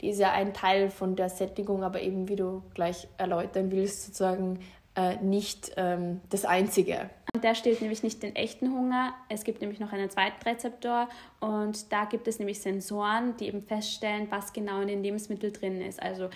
die 0.00 0.10
ist 0.10 0.18
ja 0.18 0.32
ein 0.32 0.54
Teil 0.54 0.90
von 0.90 1.16
der 1.16 1.28
Sättigung, 1.28 1.82
aber 1.82 2.00
eben, 2.00 2.28
wie 2.28 2.36
du 2.36 2.62
gleich 2.74 3.08
erläutern 3.18 3.70
willst, 3.70 4.06
sozusagen 4.06 4.60
äh, 4.96 5.16
nicht 5.16 5.72
ähm, 5.76 6.20
das 6.30 6.44
Einzige. 6.44 7.10
Und 7.34 7.44
der 7.44 7.54
stillt 7.54 7.82
nämlich 7.82 8.02
nicht 8.02 8.22
den 8.22 8.34
echten 8.34 8.72
Hunger. 8.72 9.14
Es 9.28 9.44
gibt 9.44 9.60
nämlich 9.60 9.78
noch 9.78 9.92
einen 9.92 10.08
zweiten 10.08 10.42
Rezeptor 10.42 11.08
und 11.40 11.92
da 11.92 12.06
gibt 12.06 12.26
es 12.28 12.38
nämlich 12.38 12.60
Sensoren, 12.60 13.36
die 13.36 13.48
eben 13.48 13.62
feststellen, 13.62 14.26
was 14.30 14.52
genau 14.52 14.80
in 14.80 14.88
den 14.88 15.02
Lebensmitteln 15.02 15.52
drin 15.52 15.82
ist. 15.82 16.02
Also 16.02 16.30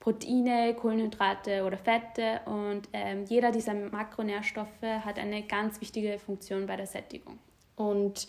Proteine, 0.00 0.74
Kohlenhydrate 0.74 1.64
oder 1.64 1.76
Fette 1.76 2.40
und 2.46 2.88
ähm, 2.94 3.24
jeder 3.26 3.50
dieser 3.50 3.74
Makronährstoffe 3.74 4.82
hat 5.04 5.18
eine 5.18 5.42
ganz 5.42 5.80
wichtige 5.80 6.18
Funktion 6.18 6.66
bei 6.66 6.76
der 6.76 6.86
Sättigung. 6.86 7.38
Und 7.76 8.26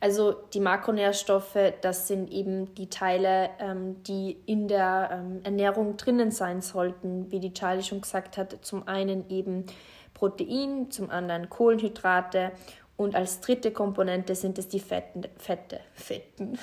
Also 0.00 0.32
die 0.54 0.60
Makronährstoffe, 0.60 1.58
das 1.82 2.08
sind 2.08 2.30
eben 2.32 2.74
die 2.74 2.88
Teile, 2.88 3.50
ähm, 3.58 4.02
die 4.04 4.38
in 4.46 4.66
der 4.66 5.10
ähm, 5.12 5.40
Ernährung 5.44 5.98
drinnen 5.98 6.30
sein 6.30 6.62
sollten, 6.62 7.30
wie 7.30 7.38
die 7.38 7.52
Charlie 7.52 7.82
schon 7.82 8.00
gesagt 8.00 8.38
hat. 8.38 8.64
Zum 8.64 8.88
einen 8.88 9.28
eben 9.28 9.66
Protein, 10.14 10.90
zum 10.90 11.10
anderen 11.10 11.50
Kohlenhydrate 11.50 12.52
und 13.00 13.14
als 13.14 13.40
dritte 13.40 13.70
Komponente 13.72 14.34
sind 14.34 14.58
es 14.58 14.68
die 14.68 14.78
Fetten, 14.78 15.22
Fette, 15.38 15.80
Fetten, 15.94 16.58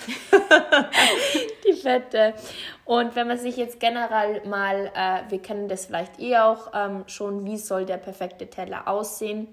die 1.68 1.74
Fette. 1.74 2.36
Und 2.86 3.16
wenn 3.16 3.28
man 3.28 3.40
sich 3.40 3.58
jetzt 3.58 3.80
generell 3.80 4.46
mal, 4.46 4.92
äh, 4.96 5.32
wir 5.32 5.42
kennen 5.42 5.68
das 5.68 5.88
vielleicht 5.88 6.20
eh 6.20 6.38
auch 6.38 6.72
ähm, 6.76 7.06
schon, 7.08 7.44
wie 7.46 7.58
soll 7.58 7.88
der 7.88 7.98
perfekte 7.98 8.52
Teller 8.52 8.88
aussehen? 8.88 9.48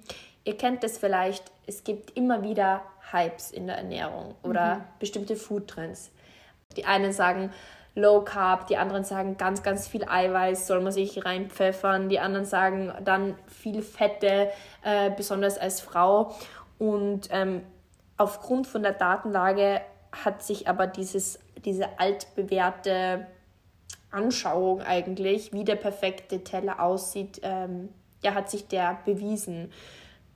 Ihr 0.45 0.59
kennt 0.59 0.85
das 0.85 0.99
vielleicht, 0.99 1.51
es 1.67 1.85
gibt 1.85 2.19
immer 2.19 2.43
wieder 2.43 2.83
Hypes 3.15 3.51
in 3.51 3.67
der 3.67 3.79
Ernährung 3.79 4.35
oder 4.43 4.77
mhm. 4.77 4.83
bestimmte 4.99 5.37
Foodtrends. 5.37 6.11
Die 6.77 6.85
einen 6.85 7.13
sagen 7.13 7.53
Low 7.95 8.23
Carb, 8.23 8.67
die 8.67 8.77
anderen 8.77 9.05
sagen 9.05 9.37
ganz, 9.37 9.63
ganz 9.63 9.87
viel 9.87 10.05
Eiweiß 10.05 10.67
soll 10.67 10.81
man 10.81 10.93
sich 10.93 11.25
reinpfeffern, 11.25 12.09
die 12.09 12.19
anderen 12.19 12.45
sagen 12.45 12.93
dann 13.05 13.37
viel 13.47 13.83
Fette, 13.83 14.51
äh, 14.83 15.11
besonders 15.17 15.59
als 15.59 15.81
Frau. 15.81 16.35
Und 16.79 17.29
ähm, 17.31 17.63
aufgrund 18.17 18.67
von 18.67 18.83
der 18.83 18.95
Datenlage 18.95 19.81
hat 20.11 20.43
sich 20.43 20.67
aber 20.67 20.89
dieses, 20.89 21.39
diese 21.65 22.01
altbewährte 22.01 23.29
Anschauung 24.11 24.83
eigentlich, 24.83 25.53
wie 25.53 25.65
der 25.65 25.77
perfekte 25.77 26.43
Teller 26.43 26.81
aussieht, 26.81 27.41
ähm, 27.45 27.91
ja, 28.25 28.35
hat 28.35 28.51
sich 28.51 28.67
der 28.67 28.99
bewiesen. 29.05 29.73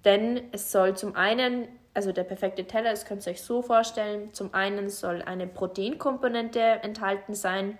Denn 0.05 0.41
es 0.53 0.71
soll 0.71 0.97
zum 0.97 1.17
einen 1.17 1.67
also 1.99 2.13
der 2.13 2.23
perfekte 2.23 2.65
Teller, 2.65 2.91
das 2.91 3.07
könnt 3.07 3.27
ihr 3.27 3.33
euch 3.33 3.43
so 3.43 3.61
vorstellen. 3.61 4.33
Zum 4.33 4.55
einen 4.55 4.89
soll 4.89 5.21
eine 5.21 5.49
Proteinkomponente 5.49 6.61
enthalten 6.61 7.35
sein, 7.35 7.77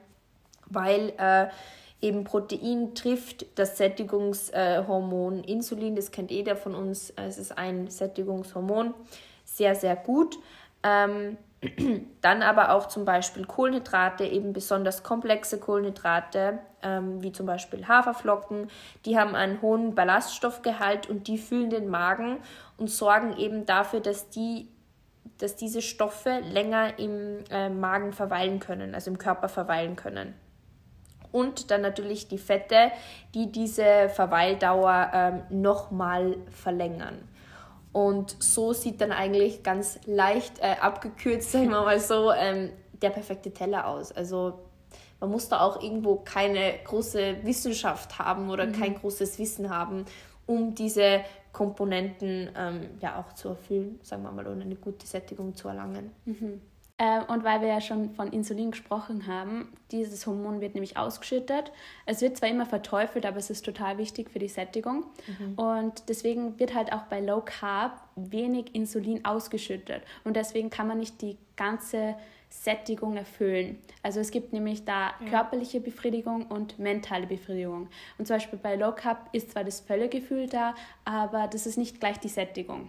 weil 0.67 1.13
äh, 1.19 1.47
eben 2.05 2.25
Protein 2.25 2.97
trifft 2.97 3.47
das 3.57 3.79
Sättigungshormon 3.79 5.45
äh, 5.45 5.53
Insulin, 5.53 5.95
das 5.95 6.11
kennt 6.11 6.33
jeder 6.33 6.57
von 6.57 6.75
uns, 6.75 7.13
es 7.15 7.39
ist 7.39 7.57
ein 7.57 7.91
Sättigungshormon, 7.91 8.93
sehr, 9.45 9.77
sehr 9.77 9.95
gut. 9.95 10.37
Ähm, 10.83 11.37
dann 12.21 12.43
aber 12.43 12.73
auch 12.73 12.87
zum 12.87 13.05
Beispiel 13.05 13.45
Kohlenhydrate, 13.45 14.25
eben 14.25 14.53
besonders 14.53 15.03
komplexe 15.03 15.59
Kohlenhydrate, 15.59 16.61
ähm, 16.83 17.23
wie 17.23 17.33
zum 17.33 17.47
Beispiel 17.47 17.89
Haferflocken, 17.89 18.71
die 19.05 19.19
haben 19.19 19.35
einen 19.35 19.61
hohen 19.61 19.95
Ballaststoffgehalt 19.95 21.09
und 21.09 21.27
die 21.27 21.39
füllen 21.39 21.71
den 21.71 21.89
Magen 21.89 22.39
und 22.77 22.91
sorgen 22.91 23.37
eben 23.37 23.67
dafür, 23.67 24.01
dass, 24.01 24.31
die, 24.31 24.69
dass 25.39 25.57
diese 25.57 25.83
Stoffe 25.83 26.41
länger 26.53 26.99
im 26.99 27.43
äh, 27.51 27.69
Magen 27.69 28.13
verweilen 28.13 28.61
können, 28.61 28.95
also 28.95 29.11
im 29.11 29.19
Körper 29.19 29.49
verweilen 29.49 29.97
können. 29.97 30.35
Und 31.33 31.71
dann 31.71 31.83
natürlich 31.83 32.29
die 32.29 32.39
Fette, 32.39 32.93
die 33.35 33.51
diese 33.51 34.09
Verweildauer 34.09 35.11
ähm, 35.13 35.43
nochmal 35.51 36.37
verlängern. 36.51 37.29
Und 37.93 38.37
so 38.43 38.73
sieht 38.73 39.01
dann 39.01 39.13
eigentlich 39.13 39.63
ganz 39.63 39.99
leicht 40.07 40.59
äh, 40.61 40.77
abgekürzt, 40.81 41.53
sagen 41.53 41.71
wir 41.71 41.83
mal 41.83 42.01
so, 42.01 42.33
ähm, 42.33 42.71
der 43.01 43.11
perfekte 43.11 43.53
Teller 43.53 43.87
aus. 43.87 44.13
Also 44.13 44.59
man 45.21 45.31
muss 45.31 45.49
da 45.49 45.61
auch 45.61 45.83
irgendwo 45.83 46.17
keine 46.17 46.75
große 46.85 47.39
Wissenschaft 47.43 48.19
haben 48.19 48.51
oder 48.51 48.67
mhm. 48.67 48.73
kein 48.73 48.95
großes 48.95 49.39
Wissen 49.39 49.71
haben, 49.71 50.05
um 50.47 50.75
diese 50.75 51.21
Komponenten 51.53 52.51
ähm, 52.57 52.89
ja 53.01 53.19
auch 53.19 53.33
zu 53.35 53.49
erfüllen, 53.49 53.99
sagen 54.03 54.23
wir 54.23 54.31
mal, 54.31 54.47
und 54.47 54.63
eine 54.63 54.77
gute 54.77 55.07
Sättigung 55.07 55.55
zu 55.55 55.69
erlangen. 55.69 56.13
Mhm. 56.25 56.61
Äh, 56.99 57.23
und 57.29 57.45
weil 57.45 57.61
wir 57.61 57.69
ja 57.69 57.81
schon 57.81 58.11
von 58.11 58.33
Insulin 58.33 58.73
gesprochen 58.73 59.29
haben, 59.29 59.73
dieses 59.93 60.27
Hormon 60.27 60.61
wird 60.61 60.75
nämlich 60.75 60.97
ausgeschüttet. 60.97 61.71
Es 62.07 62.21
wird 62.21 62.37
zwar 62.37 62.49
immer 62.49 62.67
verteufelt, 62.67 63.25
aber 63.25 63.37
es 63.37 63.51
ist 63.51 63.65
total 63.65 63.99
wichtig 63.99 64.31
für 64.31 64.41
die 64.41 64.49
Sättigung. 64.49 65.05
Mhm. 65.27 65.55
Und 65.55 66.09
deswegen 66.09 66.59
wird 66.59 66.75
halt 66.75 66.93
auch 66.93 67.03
bei 67.03 67.21
Low 67.21 67.41
Carb 67.45 68.03
wenig 68.17 68.75
Insulin 68.75 69.25
ausgeschüttet. 69.25 70.03
Und 70.25 70.35
deswegen 70.35 70.71
kann 70.71 70.89
man 70.89 70.99
nicht 70.99 71.23
die 71.23 71.39
ganze 71.55 72.17
Sättigung 72.51 73.17
erfüllen. 73.17 73.79
Also 74.03 74.19
es 74.19 74.33
gibt 74.33 74.53
nämlich 74.53 74.85
da 74.85 75.13
ja. 75.21 75.31
körperliche 75.31 75.81
Befriedigung 75.81 76.47
und 76.47 76.81
mentale 76.81 77.27
Befriedigung. 77.27 77.89
Und 78.17 78.27
zum 78.27 78.37
Beispiel 78.37 78.59
bei 78.59 78.75
Low 78.75 78.93
Carb 78.93 79.29
ist 79.33 79.53
zwar 79.53 79.63
das 79.63 79.81
Völlegefühl 79.81 80.49
da, 80.49 80.75
aber 81.05 81.47
das 81.47 81.67
ist 81.67 81.77
nicht 81.77 82.01
gleich 82.01 82.19
die 82.19 82.29
Sättigung. 82.29 82.89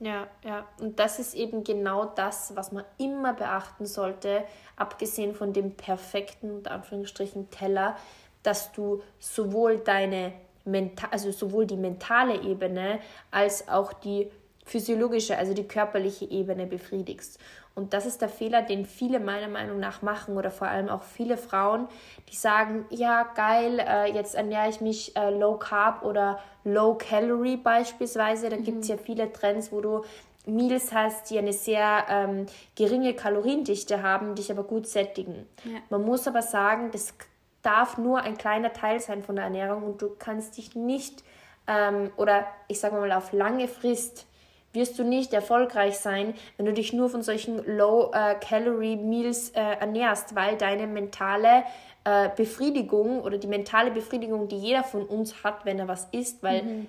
Ja, 0.00 0.28
ja. 0.44 0.68
Und 0.80 0.98
das 1.00 1.18
ist 1.18 1.34
eben 1.34 1.64
genau 1.64 2.04
das, 2.04 2.54
was 2.54 2.70
man 2.70 2.84
immer 2.98 3.34
beachten 3.34 3.84
sollte, 3.84 4.44
abgesehen 4.76 5.34
von 5.34 5.52
dem 5.52 5.74
perfekten, 5.74 6.50
unter 6.52 6.70
Anführungsstrichen, 6.70 7.50
Teller, 7.50 7.96
dass 8.42 8.72
du 8.72 9.02
sowohl 9.18 9.78
deine 9.78 10.32
Menta 10.64 11.08
also 11.10 11.32
sowohl 11.32 11.66
die 11.66 11.76
mentale 11.76 12.42
Ebene 12.42 13.00
als 13.30 13.68
auch 13.68 13.92
die 13.92 14.30
physiologische, 14.64 15.36
also 15.36 15.54
die 15.54 15.66
körperliche 15.66 16.26
Ebene 16.26 16.66
befriedigst. 16.66 17.40
Und 17.78 17.94
das 17.94 18.06
ist 18.06 18.20
der 18.20 18.28
Fehler, 18.28 18.62
den 18.62 18.84
viele 18.84 19.20
meiner 19.20 19.46
Meinung 19.46 19.78
nach 19.78 20.02
machen 20.02 20.36
oder 20.36 20.50
vor 20.50 20.66
allem 20.66 20.88
auch 20.88 21.04
viele 21.04 21.36
Frauen, 21.36 21.86
die 22.28 22.34
sagen, 22.34 22.84
ja 22.90 23.22
geil, 23.36 23.78
äh, 23.78 24.12
jetzt 24.12 24.34
ernähre 24.34 24.68
ich 24.68 24.80
mich 24.80 25.16
äh, 25.16 25.30
low 25.30 25.54
carb 25.54 26.04
oder 26.04 26.40
low 26.64 26.96
calorie 26.96 27.56
beispielsweise. 27.56 28.48
Da 28.48 28.56
mhm. 28.56 28.64
gibt 28.64 28.82
es 28.82 28.88
ja 28.88 28.96
viele 28.96 29.32
Trends, 29.32 29.70
wo 29.70 29.80
du 29.80 30.02
Meals 30.44 30.92
hast, 30.92 31.30
die 31.30 31.38
eine 31.38 31.52
sehr 31.52 32.04
ähm, 32.08 32.46
geringe 32.74 33.14
Kaloriendichte 33.14 34.02
haben, 34.02 34.34
dich 34.34 34.50
aber 34.50 34.64
gut 34.64 34.88
sättigen. 34.88 35.46
Ja. 35.62 35.78
Man 35.88 36.02
muss 36.02 36.26
aber 36.26 36.42
sagen, 36.42 36.90
das 36.90 37.14
darf 37.62 37.96
nur 37.96 38.22
ein 38.22 38.36
kleiner 38.36 38.72
Teil 38.72 38.98
sein 38.98 39.22
von 39.22 39.36
der 39.36 39.44
Ernährung 39.44 39.84
und 39.84 40.02
du 40.02 40.10
kannst 40.18 40.56
dich 40.56 40.74
nicht 40.74 41.22
ähm, 41.68 42.10
oder 42.16 42.44
ich 42.66 42.80
sage 42.80 42.96
mal 42.96 43.12
auf 43.12 43.32
lange 43.32 43.68
Frist 43.68 44.26
wirst 44.72 44.98
du 44.98 45.04
nicht 45.04 45.32
erfolgreich 45.32 45.98
sein, 45.98 46.34
wenn 46.56 46.66
du 46.66 46.72
dich 46.72 46.92
nur 46.92 47.08
von 47.08 47.22
solchen 47.22 47.64
Low-Calorie-Meals 47.64 49.50
äh, 49.50 49.60
äh, 49.60 49.80
ernährst, 49.80 50.34
weil 50.34 50.56
deine 50.56 50.86
mentale 50.86 51.64
äh, 52.04 52.28
Befriedigung 52.36 53.22
oder 53.22 53.38
die 53.38 53.46
mentale 53.46 53.90
Befriedigung, 53.90 54.48
die 54.48 54.58
jeder 54.58 54.84
von 54.84 55.04
uns 55.04 55.42
hat, 55.42 55.64
wenn 55.64 55.78
er 55.78 55.88
was 55.88 56.08
isst, 56.12 56.42
weil 56.42 56.62
mhm. 56.62 56.86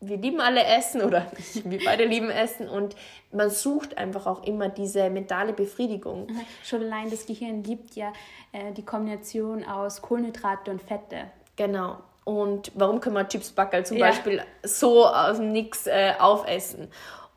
wir 0.00 0.18
lieben 0.18 0.40
alle 0.40 0.62
Essen 0.64 1.02
oder 1.02 1.26
wir 1.64 1.80
beide 1.84 2.04
lieben 2.04 2.30
Essen 2.30 2.68
und 2.68 2.94
man 3.32 3.50
sucht 3.50 3.96
einfach 3.96 4.26
auch 4.26 4.44
immer 4.44 4.68
diese 4.68 5.08
mentale 5.10 5.52
Befriedigung. 5.52 6.28
Schon 6.62 6.82
allein 6.82 7.10
das 7.10 7.26
Gehirn 7.26 7.64
liebt 7.64 7.94
ja 7.96 8.12
äh, 8.52 8.72
die 8.72 8.84
Kombination 8.84 9.64
aus 9.64 10.02
Kohlenhydrate 10.02 10.70
und 10.70 10.82
Fette. 10.82 11.30
Genau. 11.56 11.98
Und 12.24 12.70
warum 12.74 13.00
können 13.00 13.16
wir 13.16 13.26
Chipsbackel 13.26 13.84
zum 13.84 13.96
ja. 13.96 14.06
Beispiel 14.06 14.42
so 14.62 15.06
aus 15.06 15.38
dem 15.38 15.50
Nix 15.50 15.86
äh, 15.86 16.12
aufessen? 16.18 16.88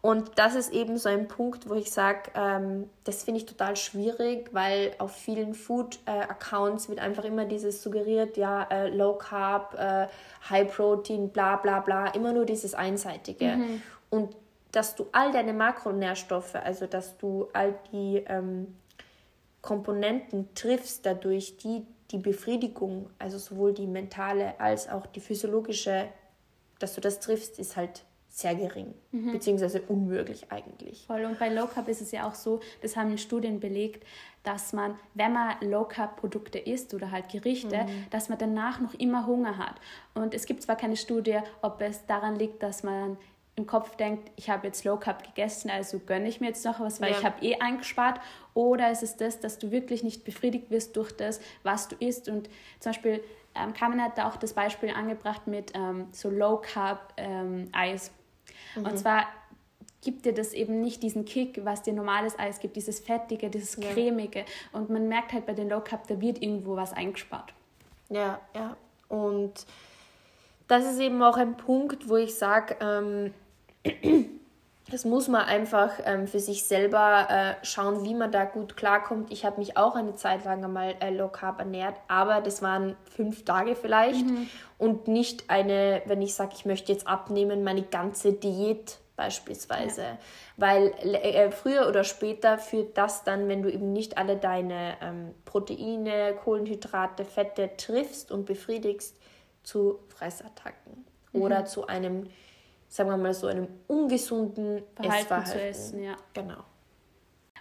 Und 0.06 0.38
das 0.38 0.54
ist 0.54 0.72
eben 0.72 1.00
so 1.00 1.10
ein 1.10 1.28
Punkt, 1.28 1.68
wo 1.68 1.74
ich 1.74 1.90
sage, 1.90 2.30
ähm, 2.36 2.92
das 3.06 3.24
finde 3.24 3.40
ich 3.40 3.48
total 3.48 3.76
schwierig, 3.76 4.54
weil 4.54 4.94
auf 5.00 5.16
vielen 5.16 5.56
Food-Accounts 5.56 6.86
äh, 6.86 6.90
wird 6.90 7.00
einfach 7.00 7.24
immer 7.24 7.46
dieses 7.46 7.82
suggeriert, 7.82 8.38
ja, 8.38 8.68
äh, 8.70 8.90
Low 8.90 9.14
Carb, 9.14 9.74
äh, 9.74 10.06
High 10.48 10.72
Protein, 10.72 11.32
bla 11.32 11.56
bla 11.56 11.80
bla, 11.80 12.10
immer 12.10 12.34
nur 12.34 12.46
dieses 12.46 12.76
Einseitige. 12.76 13.58
Mhm. 13.58 13.82
Und 14.12 14.36
dass 14.72 14.94
du 14.94 15.08
all 15.12 15.32
deine 15.32 15.54
Makronährstoffe, 15.54 16.54
also 16.54 16.86
dass 16.86 17.18
du 17.18 17.48
all 17.54 17.74
die 17.92 18.24
ähm, 18.28 18.76
Komponenten 19.64 20.54
triffst 20.54 21.04
dadurch, 21.08 21.58
die 21.58 21.84
die 22.12 22.20
Befriedigung, 22.20 23.10
also 23.18 23.40
sowohl 23.40 23.74
die 23.74 23.88
mentale 23.88 24.60
als 24.60 24.88
auch 24.88 25.08
die 25.08 25.20
physiologische, 25.20 26.10
dass 26.78 26.94
du 26.94 27.02
das 27.02 27.20
triffst, 27.20 27.58
ist 27.58 27.76
halt 27.76 28.05
sehr 28.36 28.54
gering, 28.54 28.94
mhm. 29.14 29.32
beziehungsweise 29.32 29.82
unmöglich 29.84 30.52
eigentlich. 30.52 31.06
Voll. 31.08 31.24
Und 31.24 31.40
bei 31.40 31.48
Low 31.48 31.68
Carb 31.68 31.88
ist 31.88 32.02
es 32.02 32.12
ja 32.12 32.28
auch 32.28 32.36
so, 32.36 32.60
das 32.82 32.98
haben 32.98 33.18
Studien 33.18 33.62
belegt, 33.62 34.06
dass 34.44 34.74
man, 34.74 35.00
wenn 35.14 35.32
man 35.32 35.56
Low 35.62 35.86
Carb 35.86 36.18
Produkte 36.18 36.60
isst 36.60 36.94
oder 36.94 37.12
halt 37.12 37.30
Gerichte, 37.30 37.84
mhm. 37.84 38.08
dass 38.10 38.28
man 38.28 38.38
danach 38.38 38.82
noch 38.82 38.94
immer 38.96 39.26
Hunger 39.26 39.58
hat. 39.58 39.76
Und 40.16 40.34
es 40.34 40.46
gibt 40.46 40.64
zwar 40.64 40.76
keine 40.76 40.98
Studie, 40.98 41.40
ob 41.62 41.80
es 41.80 42.06
daran 42.08 42.36
liegt, 42.36 42.62
dass 42.62 42.84
man 42.84 43.16
im 43.56 43.68
Kopf 43.68 43.96
denkt, 43.96 44.30
ich 44.36 44.50
habe 44.50 44.68
jetzt 44.68 44.84
Low 44.84 44.98
Carb 44.98 45.24
gegessen, 45.24 45.70
also 45.70 46.00
gönne 46.00 46.28
ich 46.28 46.42
mir 46.42 46.48
jetzt 46.48 46.66
noch 46.66 46.82
was, 46.82 47.00
weil 47.00 47.12
ja. 47.12 47.18
ich 47.18 47.24
habe 47.24 47.42
eh 47.42 47.56
eingespart. 47.62 48.20
Oder 48.54 48.92
ist 48.92 49.02
es 49.02 49.16
das, 49.16 49.40
dass 49.40 49.60
du 49.60 49.72
wirklich 49.72 50.04
nicht 50.04 50.26
befriedigt 50.26 50.70
wirst 50.72 50.98
durch 50.98 51.14
das, 51.14 51.40
was 51.64 51.88
du 51.88 51.96
isst. 52.00 52.28
Und 52.28 52.50
zum 52.82 52.90
Beispiel, 52.92 53.24
ähm, 53.56 53.74
Carmen 53.74 54.04
hat 54.04 54.18
da 54.18 54.28
auch 54.28 54.36
das 54.36 54.52
Beispiel 54.52 54.90
angebracht 54.90 55.48
mit 55.48 55.72
ähm, 55.74 56.10
so 56.12 56.30
Low 56.30 56.58
Carb 56.58 57.14
ähm, 57.16 57.70
Eis. 57.72 58.12
Mhm. 58.76 58.86
Und 58.86 58.98
zwar 58.98 59.26
gibt 60.02 60.26
dir 60.26 60.34
das 60.34 60.54
eben 60.54 60.82
nicht 60.82 61.02
diesen 61.04 61.26
Kick, 61.26 61.66
was 61.66 61.82
dir 61.82 61.94
normales 61.94 62.38
Eis 62.38 62.60
gibt, 62.60 62.76
dieses 62.76 63.00
Fettige, 63.00 63.50
dieses 63.50 63.76
ja. 63.78 63.92
Cremige. 63.92 64.46
Und 64.72 64.90
man 64.90 65.08
merkt 65.08 65.34
halt 65.34 65.46
bei 65.46 65.54
den 65.54 65.68
Low 65.70 65.82
Carb, 65.82 66.08
da 66.08 66.22
wird 66.22 66.42
irgendwo 66.42 66.76
was 66.76 66.94
eingespart. 66.94 67.54
Ja, 68.10 68.40
ja. 68.56 68.78
Und 69.10 69.66
das 70.68 70.86
ist 70.86 71.00
eben 71.00 71.22
auch 71.22 71.38
ein 71.38 71.58
Punkt, 71.58 72.08
wo 72.08 72.18
ich 72.18 72.36
sage, 72.36 72.76
ähm, 72.80 73.34
das 74.92 75.04
muss 75.04 75.28
man 75.28 75.42
einfach 75.42 75.94
ähm, 76.06 76.28
für 76.28 76.40
sich 76.40 76.66
selber 76.66 77.28
äh, 77.30 77.66
schauen, 77.66 78.04
wie 78.06 78.14
man 78.14 78.32
da 78.32 78.46
gut 78.46 78.78
klarkommt. 78.78 79.32
Ich 79.32 79.44
habe 79.44 79.60
mich 79.60 79.78
auch 79.78 79.96
eine 79.96 80.16
Zeit 80.16 80.46
lang 80.46 80.64
einmal 80.64 80.96
äh, 81.00 81.10
low 81.10 81.28
carb 81.28 81.60
ernährt, 81.60 81.96
aber 82.08 82.42
das 82.42 82.62
waren 82.62 82.96
fünf 83.16 83.46
Tage 83.46 83.76
vielleicht 83.76 84.26
mhm. 84.26 84.48
und 84.78 85.08
nicht 85.08 85.50
eine, 85.50 86.04
wenn 86.06 86.22
ich 86.22 86.36
sage, 86.36 86.52
ich 86.56 86.66
möchte 86.66 86.92
jetzt 86.92 87.08
abnehmen, 87.08 87.64
meine 87.64 87.82
ganze 87.82 88.34
Diät 88.34 89.00
beispielsweise. 89.16 90.02
Ja. 90.02 90.18
Weil 90.58 90.88
äh, 91.02 91.50
früher 91.50 91.88
oder 91.88 92.04
später 92.04 92.60
führt 92.60 92.96
das 92.98 93.24
dann, 93.24 93.48
wenn 93.48 93.64
du 93.64 93.72
eben 93.72 93.92
nicht 93.92 94.20
alle 94.20 94.38
deine 94.38 94.98
ähm, 95.02 95.34
Proteine, 95.46 96.36
Kohlenhydrate, 96.44 97.26
Fette 97.26 97.72
triffst 97.76 98.32
und 98.32 98.46
befriedigst, 98.46 99.18
zu 99.64 100.00
Fressattacken 100.10 101.06
mhm. 101.34 101.42
oder 101.42 101.66
zu 101.66 101.88
einem 101.88 102.28
sagen 102.88 103.10
wir 103.10 103.18
mal 103.18 103.34
so, 103.34 103.48
einem 103.48 103.68
ungesunden 103.88 104.84
Verhalten 104.96 105.24
Essverhalten. 105.24 105.52
zu 105.52 105.62
essen. 105.62 106.04
Ja. 106.04 106.16
Genau. 106.34 106.64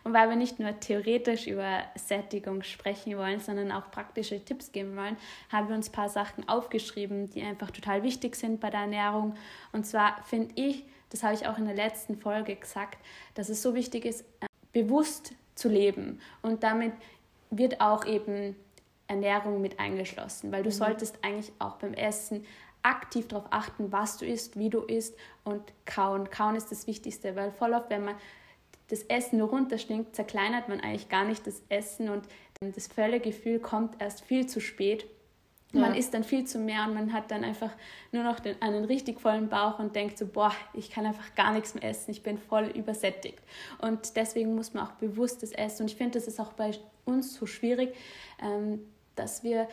Und 0.04 0.12
weil 0.12 0.28
wir 0.28 0.36
nicht 0.36 0.60
nur 0.60 0.78
theoretisch 0.78 1.46
über 1.46 1.82
Sättigung 1.94 2.62
sprechen 2.62 3.16
wollen, 3.16 3.40
sondern 3.40 3.72
auch 3.72 3.90
praktische 3.90 4.44
Tipps 4.44 4.70
geben 4.70 4.96
wollen, 4.96 5.16
haben 5.50 5.68
wir 5.68 5.74
uns 5.74 5.88
ein 5.88 5.92
paar 5.92 6.10
Sachen 6.10 6.46
aufgeschrieben, 6.46 7.30
die 7.30 7.42
einfach 7.42 7.70
total 7.70 8.02
wichtig 8.02 8.36
sind 8.36 8.60
bei 8.60 8.68
der 8.68 8.80
Ernährung. 8.80 9.34
Und 9.72 9.86
zwar 9.86 10.22
finde 10.24 10.54
ich, 10.56 10.84
das 11.08 11.22
habe 11.22 11.34
ich 11.34 11.46
auch 11.46 11.56
in 11.56 11.64
der 11.64 11.74
letzten 11.74 12.18
Folge 12.18 12.54
gesagt, 12.54 12.98
dass 13.34 13.48
es 13.48 13.62
so 13.62 13.74
wichtig 13.74 14.04
ist, 14.04 14.22
äh, 14.40 14.46
bewusst 14.72 15.32
zu 15.54 15.70
leben. 15.70 16.20
Und 16.42 16.62
damit 16.62 16.92
wird 17.50 17.80
auch 17.80 18.04
eben 18.04 18.56
Ernährung 19.06 19.62
mit 19.62 19.78
eingeschlossen, 19.78 20.52
weil 20.52 20.62
du 20.62 20.70
mhm. 20.70 20.74
solltest 20.74 21.24
eigentlich 21.24 21.52
auch 21.58 21.76
beim 21.76 21.94
Essen 21.94 22.44
aktiv 22.84 23.28
darauf 23.28 23.46
achten, 23.50 23.90
was 23.90 24.18
du 24.18 24.26
isst, 24.26 24.58
wie 24.58 24.70
du 24.70 24.80
isst 24.80 25.16
und 25.42 25.62
kauen. 25.86 26.30
Kauen 26.30 26.54
ist 26.54 26.70
das 26.70 26.86
Wichtigste, 26.86 27.34
weil 27.34 27.50
voll 27.50 27.72
oft, 27.72 27.90
wenn 27.90 28.04
man 28.04 28.14
das 28.88 29.02
Essen 29.04 29.38
nur 29.38 29.48
runterstinkt, 29.48 30.14
zerkleinert 30.14 30.68
man 30.68 30.80
eigentlich 30.80 31.08
gar 31.08 31.24
nicht 31.24 31.46
das 31.46 31.62
Essen 31.68 32.10
und 32.10 32.26
das 32.60 32.86
Völlegefühl 32.86 33.58
kommt 33.58 34.00
erst 34.00 34.24
viel 34.24 34.46
zu 34.46 34.60
spät. 34.60 35.06
Ja. 35.72 35.80
Man 35.80 35.94
isst 35.94 36.14
dann 36.14 36.22
viel 36.22 36.44
zu 36.44 36.58
mehr 36.58 36.84
und 36.86 36.94
man 36.94 37.12
hat 37.12 37.30
dann 37.30 37.42
einfach 37.42 37.70
nur 38.12 38.22
noch 38.22 38.38
den, 38.38 38.60
einen 38.62 38.84
richtig 38.84 39.20
vollen 39.20 39.48
Bauch 39.48 39.80
und 39.80 39.96
denkt 39.96 40.18
so, 40.18 40.26
boah, 40.26 40.52
ich 40.72 40.90
kann 40.90 41.04
einfach 41.04 41.34
gar 41.34 41.52
nichts 41.52 41.74
mehr 41.74 41.84
essen, 41.84 42.12
ich 42.12 42.22
bin 42.22 42.38
voll 42.38 42.66
übersättigt. 42.66 43.40
Und 43.80 44.16
deswegen 44.16 44.54
muss 44.54 44.72
man 44.72 44.86
auch 44.86 44.92
bewusst 44.92 45.42
das 45.42 45.50
essen. 45.50 45.82
Und 45.82 45.90
ich 45.90 45.96
finde, 45.96 46.18
das 46.18 46.28
ist 46.28 46.38
auch 46.38 46.52
bei 46.52 46.70
uns 47.04 47.34
so 47.34 47.46
schwierig, 47.46 47.94
ähm, 48.40 48.80
dass 49.16 49.42
wir 49.42 49.68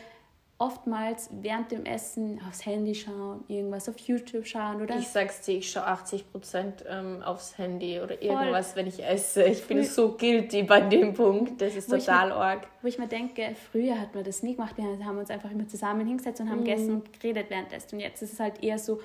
oftmals 0.62 1.28
während 1.32 1.72
dem 1.72 1.84
Essen 1.84 2.40
aufs 2.48 2.64
Handy 2.64 2.94
schauen, 2.94 3.42
irgendwas 3.48 3.88
auf 3.88 3.98
YouTube 3.98 4.46
schauen 4.46 4.80
oder. 4.80 4.96
Ich 4.96 5.08
sag's 5.08 5.40
dir, 5.40 5.58
ich 5.58 5.68
schaue 5.68 5.86
80 5.86 6.30
Prozent 6.30 6.84
ähm, 6.88 7.20
aufs 7.20 7.58
Handy 7.58 8.00
oder 8.00 8.22
irgendwas, 8.22 8.68
Voll. 8.68 8.76
wenn 8.76 8.86
ich 8.86 9.04
esse. 9.04 9.42
Ich 9.42 9.66
bin 9.66 9.82
so 9.82 10.12
guilty 10.12 10.62
bei 10.62 10.80
dem 10.80 11.14
Punkt. 11.14 11.60
Das 11.60 11.74
ist 11.74 11.90
total 11.90 12.28
mir, 12.28 12.36
arg. 12.36 12.68
Wo 12.80 12.86
ich 12.86 12.96
mir 12.96 13.08
denke, 13.08 13.56
früher 13.72 14.00
hat 14.00 14.14
man 14.14 14.22
das 14.22 14.44
nie 14.44 14.54
gemacht. 14.54 14.76
Wir 14.76 15.04
haben 15.04 15.18
uns 15.18 15.30
einfach 15.30 15.50
immer 15.50 15.66
zusammen 15.66 16.06
hingesetzt 16.06 16.40
und 16.40 16.48
haben 16.48 16.60
mm. 16.60 16.64
gegessen 16.64 16.90
und 16.92 17.12
geredet 17.12 17.50
währenddessen. 17.50 17.96
Und 17.96 18.00
jetzt 18.00 18.22
ist 18.22 18.34
es 18.34 18.40
halt 18.40 18.62
eher 18.62 18.78
so 18.78 19.00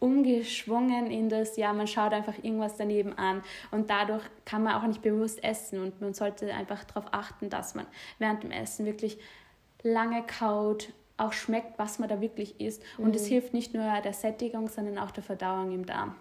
umgeschwungen 0.00 1.10
in 1.10 1.30
das, 1.30 1.56
ja, 1.56 1.72
man 1.72 1.86
schaut 1.86 2.12
einfach 2.12 2.36
irgendwas 2.42 2.76
daneben 2.76 3.16
an 3.18 3.42
und 3.70 3.90
dadurch 3.90 4.22
kann 4.44 4.62
man 4.62 4.74
auch 4.74 4.86
nicht 4.86 5.02
bewusst 5.02 5.42
essen 5.42 5.80
und 5.80 6.00
man 6.00 6.14
sollte 6.14 6.54
einfach 6.54 6.84
darauf 6.84 7.06
achten, 7.10 7.50
dass 7.50 7.74
man 7.74 7.84
während 8.18 8.44
dem 8.44 8.52
Essen 8.52 8.86
wirklich 8.86 9.18
lange 9.82 10.24
kaut, 10.26 10.92
auch 11.16 11.32
schmeckt, 11.32 11.78
was 11.78 11.98
man 11.98 12.08
da 12.08 12.20
wirklich 12.20 12.60
isst. 12.60 12.82
Und 12.96 13.14
es 13.14 13.24
mhm. 13.24 13.28
hilft 13.28 13.54
nicht 13.54 13.74
nur 13.74 13.84
der 14.00 14.12
Sättigung, 14.12 14.68
sondern 14.68 14.98
auch 14.98 15.10
der 15.10 15.22
Verdauung 15.22 15.72
im 15.72 15.84
Darm. 15.84 16.14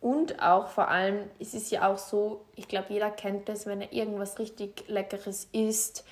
Und 0.00 0.40
auch 0.42 0.68
vor 0.68 0.88
allem, 0.88 1.18
es 1.38 1.52
ist 1.52 1.70
ja 1.70 1.90
auch 1.90 1.98
so, 1.98 2.46
ich 2.56 2.68
glaube, 2.68 2.86
jeder 2.88 3.10
kennt 3.10 3.48
das, 3.50 3.66
wenn 3.66 3.82
er 3.82 3.92
irgendwas 3.92 4.38
richtig 4.38 4.84
Leckeres 4.88 5.48
isst. 5.52 6.04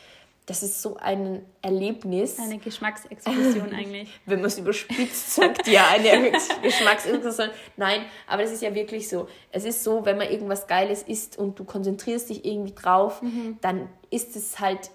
Das 0.44 0.62
ist 0.62 0.80
so 0.80 0.96
ein 0.96 1.44
Erlebnis. 1.60 2.38
Eine 2.38 2.58
Geschmacksexplosion 2.58 3.72
eigentlich. 3.74 4.08
wenn 4.24 4.40
man 4.40 4.46
es 4.46 4.58
überspitzt 4.58 5.34
sagt, 5.34 5.66
ja, 5.68 5.88
eine 5.88 6.32
Geschmacksexplosion. 6.62 7.50
Nein, 7.76 8.02
aber 8.26 8.42
das 8.42 8.52
ist 8.52 8.62
ja 8.62 8.74
wirklich 8.74 9.08
so. 9.08 9.28
Es 9.52 9.64
ist 9.64 9.84
so, 9.84 10.04
wenn 10.04 10.18
man 10.18 10.30
irgendwas 10.30 10.66
Geiles 10.66 11.02
isst 11.02 11.38
und 11.38 11.58
du 11.58 11.64
konzentrierst 11.64 12.30
dich 12.30 12.44
irgendwie 12.44 12.74
drauf, 12.74 13.22
mhm. 13.22 13.58
dann 13.60 13.88
ist 14.10 14.36
es 14.36 14.58
halt 14.58 14.90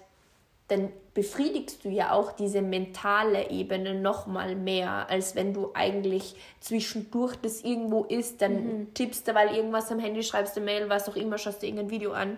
dann 0.74 0.90
befriedigst 1.14 1.84
du 1.84 1.88
ja 1.88 2.12
auch 2.12 2.32
diese 2.32 2.60
mentale 2.60 3.50
Ebene 3.50 3.94
noch 3.94 4.26
mal 4.26 4.56
mehr, 4.56 5.08
als 5.08 5.36
wenn 5.36 5.54
du 5.54 5.70
eigentlich 5.74 6.34
zwischendurch 6.60 7.36
das 7.36 7.62
irgendwo 7.62 8.04
ist, 8.04 8.42
dann 8.42 8.52
mhm. 8.54 8.94
tippst 8.94 9.28
du, 9.28 9.34
weil 9.34 9.54
irgendwas 9.54 9.90
am 9.92 10.00
Handy 10.00 10.22
schreibst, 10.22 10.56
du 10.56 10.60
Mail, 10.60 10.88
was 10.88 11.08
auch 11.08 11.16
immer, 11.16 11.38
schaust 11.38 11.62
dir 11.62 11.68
irgendein 11.68 11.90
Video 11.90 12.12
an. 12.12 12.36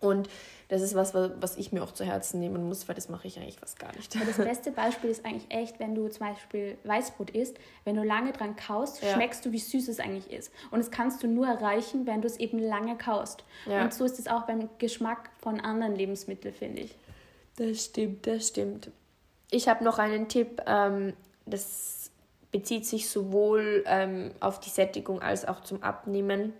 Und 0.00 0.28
das 0.68 0.82
ist 0.82 0.94
was, 0.94 1.14
was 1.14 1.56
ich 1.56 1.72
mir 1.72 1.82
auch 1.82 1.92
zu 1.92 2.04
Herzen 2.04 2.40
nehmen 2.40 2.68
muss, 2.68 2.86
weil 2.88 2.94
das 2.94 3.08
mache 3.08 3.26
ich 3.26 3.38
eigentlich 3.38 3.58
fast 3.58 3.78
gar 3.78 3.90
nicht. 3.96 4.14
das 4.14 4.36
beste 4.36 4.70
Beispiel 4.70 5.08
ist 5.08 5.24
eigentlich 5.24 5.46
echt, 5.48 5.80
wenn 5.80 5.94
du 5.94 6.08
zum 6.08 6.26
Beispiel 6.26 6.76
Weißbrot 6.84 7.30
isst, 7.30 7.56
wenn 7.84 7.96
du 7.96 8.02
lange 8.02 8.32
dran 8.32 8.54
kaust, 8.54 9.02
ja. 9.02 9.14
schmeckst 9.14 9.46
du, 9.46 9.52
wie 9.52 9.58
süß 9.58 9.88
es 9.88 9.98
eigentlich 9.98 10.30
ist. 10.30 10.52
Und 10.70 10.78
das 10.80 10.90
kannst 10.90 11.22
du 11.22 11.26
nur 11.26 11.46
erreichen, 11.46 12.06
wenn 12.06 12.20
du 12.20 12.26
es 12.26 12.36
eben 12.36 12.58
lange 12.58 12.96
kaust. 12.98 13.44
Ja. 13.64 13.82
Und 13.82 13.94
so 13.94 14.04
ist 14.04 14.18
es 14.18 14.28
auch 14.28 14.42
beim 14.42 14.68
Geschmack 14.76 15.30
von 15.38 15.58
anderen 15.58 15.96
Lebensmitteln, 15.96 16.52
finde 16.52 16.82
ich. 16.82 16.94
Das 17.58 17.86
stimmt, 17.86 18.26
das 18.26 18.48
stimmt. 18.48 18.90
Ich 19.50 19.68
habe 19.68 19.82
noch 19.82 19.98
einen 19.98 20.28
Tipp, 20.28 20.62
ähm, 20.66 21.14
das 21.44 22.12
bezieht 22.52 22.86
sich 22.86 23.08
sowohl 23.10 23.82
ähm, 23.86 24.30
auf 24.40 24.60
die 24.60 24.70
Sättigung 24.70 25.20
als 25.20 25.46
auch 25.46 25.60
zum 25.60 25.82
Abnehmen. 25.82 26.52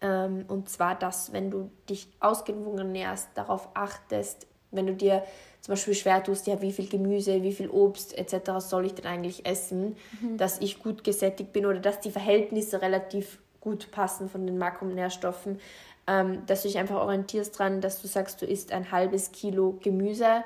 Ähm, 0.00 0.44
und 0.48 0.68
zwar, 0.68 0.98
dass 0.98 1.32
wenn 1.32 1.50
du 1.50 1.70
dich 1.88 2.08
ausgewogen 2.18 2.90
nährst, 2.90 3.28
darauf 3.34 3.68
achtest, 3.74 4.48
wenn 4.72 4.86
du 4.86 4.94
dir 4.94 5.22
zum 5.60 5.72
Beispiel 5.72 5.94
schwer 5.94 6.24
tust, 6.24 6.46
ja, 6.46 6.60
wie 6.60 6.72
viel 6.72 6.88
Gemüse, 6.88 7.42
wie 7.42 7.52
viel 7.52 7.70
Obst 7.70 8.16
etc. 8.18 8.58
soll 8.58 8.86
ich 8.86 8.94
denn 8.94 9.06
eigentlich 9.06 9.46
essen, 9.46 9.96
mhm. 10.20 10.38
dass 10.38 10.60
ich 10.60 10.82
gut 10.82 11.04
gesättigt 11.04 11.52
bin 11.52 11.66
oder 11.66 11.78
dass 11.78 12.00
die 12.00 12.10
Verhältnisse 12.10 12.82
relativ 12.82 13.38
gut 13.60 13.90
passen 13.90 14.28
von 14.28 14.46
den 14.46 14.58
Makronährstoffen, 14.58 15.60
ähm, 16.06 16.44
dass 16.46 16.62
du 16.62 16.68
dich 16.68 16.78
einfach 16.78 16.96
orientierst 16.96 17.58
dran, 17.58 17.80
dass 17.80 18.02
du 18.02 18.08
sagst, 18.08 18.42
du 18.42 18.46
isst 18.46 18.72
ein 18.72 18.90
halbes 18.90 19.32
Kilo 19.32 19.78
Gemüse 19.82 20.44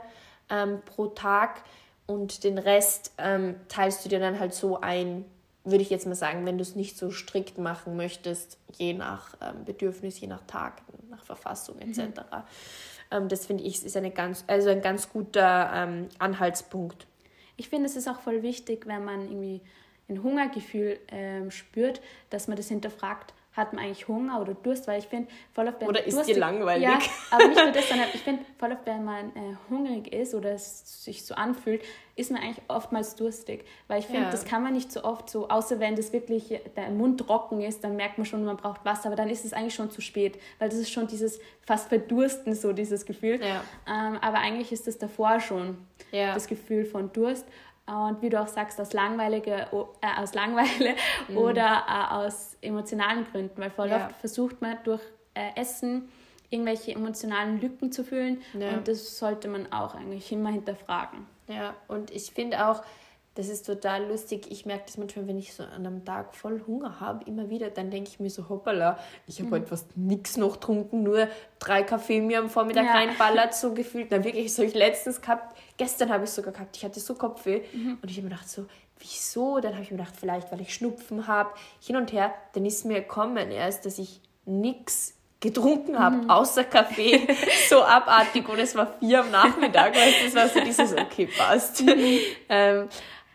ähm, 0.51 0.81
pro 0.85 1.07
Tag 1.07 1.63
und 2.07 2.45
den 2.45 2.59
Rest 2.59 3.13
ähm, 3.19 3.57
teilst 3.69 4.05
du 4.05 4.09
dir 4.09 4.21
dann 4.21 4.39
halt 4.39 4.53
so 4.53 4.81
ein, 4.81 5.25
würde 5.65 5.83
ich 5.83 5.91
jetzt 5.91 6.07
mal 6.07 6.15
sagen, 6.15 6.45
wenn 6.45 6.59
du 6.59 6.63
es 6.63 6.77
nicht 6.77 6.99
so 6.99 7.11
strikt 7.11 7.59
machen 7.59 7.97
möchtest, 7.97 8.59
je 8.77 8.93
nach 8.93 9.35
ähm, 9.41 9.65
Bedürfnis, 9.65 10.21
je 10.21 10.29
nach 10.29 10.43
Tag, 10.47 10.83
nach 11.09 11.25
Verfassung 11.25 11.79
etc. 11.79 11.99
Mhm. 11.99 12.15
Ähm, 13.11 13.29
das 13.29 13.47
finde 13.47 13.65
ich 13.65 13.85
ist 13.85 13.97
eine 13.97 14.11
ganz, 14.11 14.45
also 14.47 14.69
ein 14.69 14.83
ganz 14.83 15.09
guter 15.09 15.71
ähm, 15.75 16.09
Anhaltspunkt. 16.19 17.07
Ich 17.57 17.69
finde, 17.69 17.87
es 17.87 17.97
ist 17.97 18.09
auch 18.09 18.21
voll 18.21 18.43
wichtig, 18.43 18.87
wenn 18.87 19.05
man 19.05 19.23
irgendwie 19.23 19.63
ein 20.09 20.23
Hungergefühl 20.23 20.99
spürt, 21.49 22.03
dass 22.29 22.47
man 22.47 22.59
das 22.59 22.69
hinterfragt, 22.69 23.33
hat 23.57 23.73
man 23.73 23.85
eigentlich 23.85 24.09
Hunger 24.09 24.41
oder 24.41 24.55
Durst, 24.55 24.89
weil 24.89 24.99
ich 24.99 25.07
finde, 25.07 25.29
voll 25.53 25.69
oft, 25.69 25.81
wenn 25.81 25.89
Oder 25.89 26.05
ist 26.05 26.27
dir 26.27 26.37
langweilig? 26.37 26.83
Ja, 26.83 26.99
aber 27.31 27.49
nicht 27.49 27.63
nur 27.63 27.73
das, 27.73 27.89
sondern 27.89 28.09
ich 28.13 28.21
finde, 28.21 28.45
voll 28.59 28.73
oft, 28.73 28.85
wenn 28.85 29.05
man 29.05 29.31
äh, 29.31 29.57
hungrig 29.71 30.13
ist 30.13 30.35
oder 30.35 30.53
es 30.53 31.05
sich 31.05 31.25
so 31.25 31.35
anfühlt, 31.35 31.83
ist 32.17 32.33
man 32.33 32.43
eigentlich 32.43 32.63
oftmals 32.69 33.15
durstig. 33.15 33.65
Weil 33.87 34.01
ich 34.01 34.07
finde, 34.07 34.23
ja. 34.23 34.31
das 34.31 34.45
kann 34.45 34.63
man 34.63 34.73
nicht 34.73 34.91
so 34.91 35.05
oft 35.05 35.31
so, 35.31 35.49
außer 35.49 35.79
wenn 35.79 35.95
das 35.95 36.13
wirklich 36.13 36.61
der 36.77 36.91
Mund 36.91 37.21
trocken 37.21 37.61
ist, 37.61 37.85
dann 37.85 37.95
merkt 37.97 38.19
man 38.19 38.25
schon, 38.25 38.45
man 38.45 38.57
braucht 38.57 38.85
Wasser, 38.85 39.07
aber 39.07 39.17
dann 39.17 39.31
ist 39.31 39.45
es 39.45 39.53
eigentlich 39.53 39.75
schon 39.75 39.91
zu 39.91 40.01
spät, 40.01 40.39
weil 40.59 40.69
das 40.69 40.79
ist 40.79 40.91
schon 40.91 41.07
dieses 41.07 41.39
fast 41.63 41.89
Verdursten, 41.89 42.55
so 42.55 42.73
dieses 42.73 43.07
Gefühl. 43.07 43.41
Ja. 43.41 43.63
Ähm, 43.89 44.19
aber 44.21 44.39
eigentlich 44.39 44.73
ist 44.73 44.87
das 44.89 44.99
davor 44.99 45.39
schon 45.41 45.79
ja. 46.11 46.35
das 46.35 46.49
Gefühl 46.49 46.85
von 46.85 47.13
Durst. 47.13 47.47
Und 47.87 48.23
wie 48.23 48.31
du 48.31 48.41
auch 48.41 48.49
sagst, 48.49 48.81
aus, 48.81 48.93
langweilige, 48.95 49.67
äh, 50.01 50.21
aus 50.21 50.35
Langeweile 50.35 50.95
mhm. 51.29 51.37
oder 51.37 51.85
äh, 51.87 52.15
aus 52.15 52.57
emotionalen 52.63 53.27
Gründen, 53.31 53.61
weil 53.61 53.71
voll 53.71 53.91
ja. 53.91 54.07
oft 54.07 54.17
versucht 54.17 54.63
man 54.63 54.79
durch 54.85 55.03
äh, 55.35 55.51
Essen 55.55 56.09
irgendwelche 56.49 56.93
emotionalen 56.93 57.61
Lücken 57.61 57.93
zu 57.93 58.05
füllen 58.05 58.41
ja. 58.59 58.71
und 58.71 58.89
das 58.89 59.19
sollte 59.19 59.49
man 59.49 59.73
auch 59.73 59.95
eigentlich 59.95 60.31
immer 60.33 60.51
hinterfragen. 60.51 61.27
Ja, 61.49 61.75
und 61.89 62.11
ich 62.11 62.31
finde 62.31 62.69
auch, 62.69 62.83
das 63.35 63.49
ist 63.49 63.67
total 63.67 64.07
lustig. 64.07 64.47
Ich 64.51 64.65
merke 64.65 64.85
das 64.87 64.97
manchmal, 64.97 65.27
wenn 65.27 65.39
ich 65.39 65.55
so 65.55 65.65
an 65.65 65.87
einem 65.87 66.05
Tag 66.05 66.35
voll 66.35 66.63
Hunger 66.67 67.01
habe, 67.01 67.25
immer 67.25 67.51
wieder, 67.51 67.71
dann 67.71 67.91
denke 67.91 68.11
ich 68.11 68.21
mir 68.21 68.31
so, 68.31 68.49
hoppala, 68.49 68.99
ich 69.27 69.39
habe 69.39 69.49
mhm. 69.49 69.55
heute 69.55 69.67
fast 69.67 69.97
nichts 69.97 70.37
noch 70.37 70.55
getrunken, 70.55 71.03
nur 71.03 71.29
drei 71.59 71.83
Kaffee 71.83 72.21
mir 72.21 72.39
am 72.39 72.49
Vormittag 72.49 72.85
ja. 72.85 72.93
reinballert, 72.93 73.55
so 73.55 73.75
gefühlt. 73.75 74.13
Dann 74.13 74.23
wirklich, 74.23 74.55
so 74.55 74.63
ich 74.63 74.75
letztens 74.75 75.21
gehabt, 75.21 75.57
gestern 75.77 76.11
habe 76.11 76.25
ich 76.25 76.31
sogar 76.31 76.53
gehabt, 76.53 76.77
ich 76.77 76.85
hatte 76.85 77.01
so 77.01 77.15
Kopfweh 77.15 77.63
mhm. 77.73 77.99
und 78.01 78.11
ich 78.11 78.17
habe 78.17 78.29
mir 78.29 78.35
gedacht 78.35 78.49
so, 78.49 78.67
wieso? 79.01 79.59
Dann 79.61 79.73
habe 79.73 79.83
ich 79.83 79.91
mir 79.91 79.99
gedacht, 79.99 80.15
vielleicht, 80.19 80.53
weil 80.53 80.61
ich 80.61 80.73
Schnupfen 80.73 81.27
habe, 81.27 81.51
hin 81.81 81.97
und 81.97 82.13
her. 82.13 82.33
Dann 82.53 82.65
ist 82.65 82.85
mir 82.85 83.01
gekommen 83.01 83.51
erst, 83.51 83.85
dass 83.85 83.99
ich 83.99 84.21
nichts 84.45 85.15
getrunken 85.41 85.99
habe, 85.99 86.17
mhm. 86.17 86.31
außer 86.31 86.65
Kaffee, 86.65 87.27
so 87.69 87.83
abartig 87.83 88.49
und 88.49 88.59
es 88.59 88.75
war 88.75 88.95
vier 88.99 89.21
am 89.21 89.31
Nachmittag, 89.31 89.95
weißt 89.95 90.21
du, 90.21 90.25
das 90.25 90.35
war 90.35 90.49
so 90.49 90.61
dieses, 90.61 90.93
okay, 90.97 91.29
passt. 91.37 91.83
Mhm. 91.83 92.19
Ähm, 92.49 92.89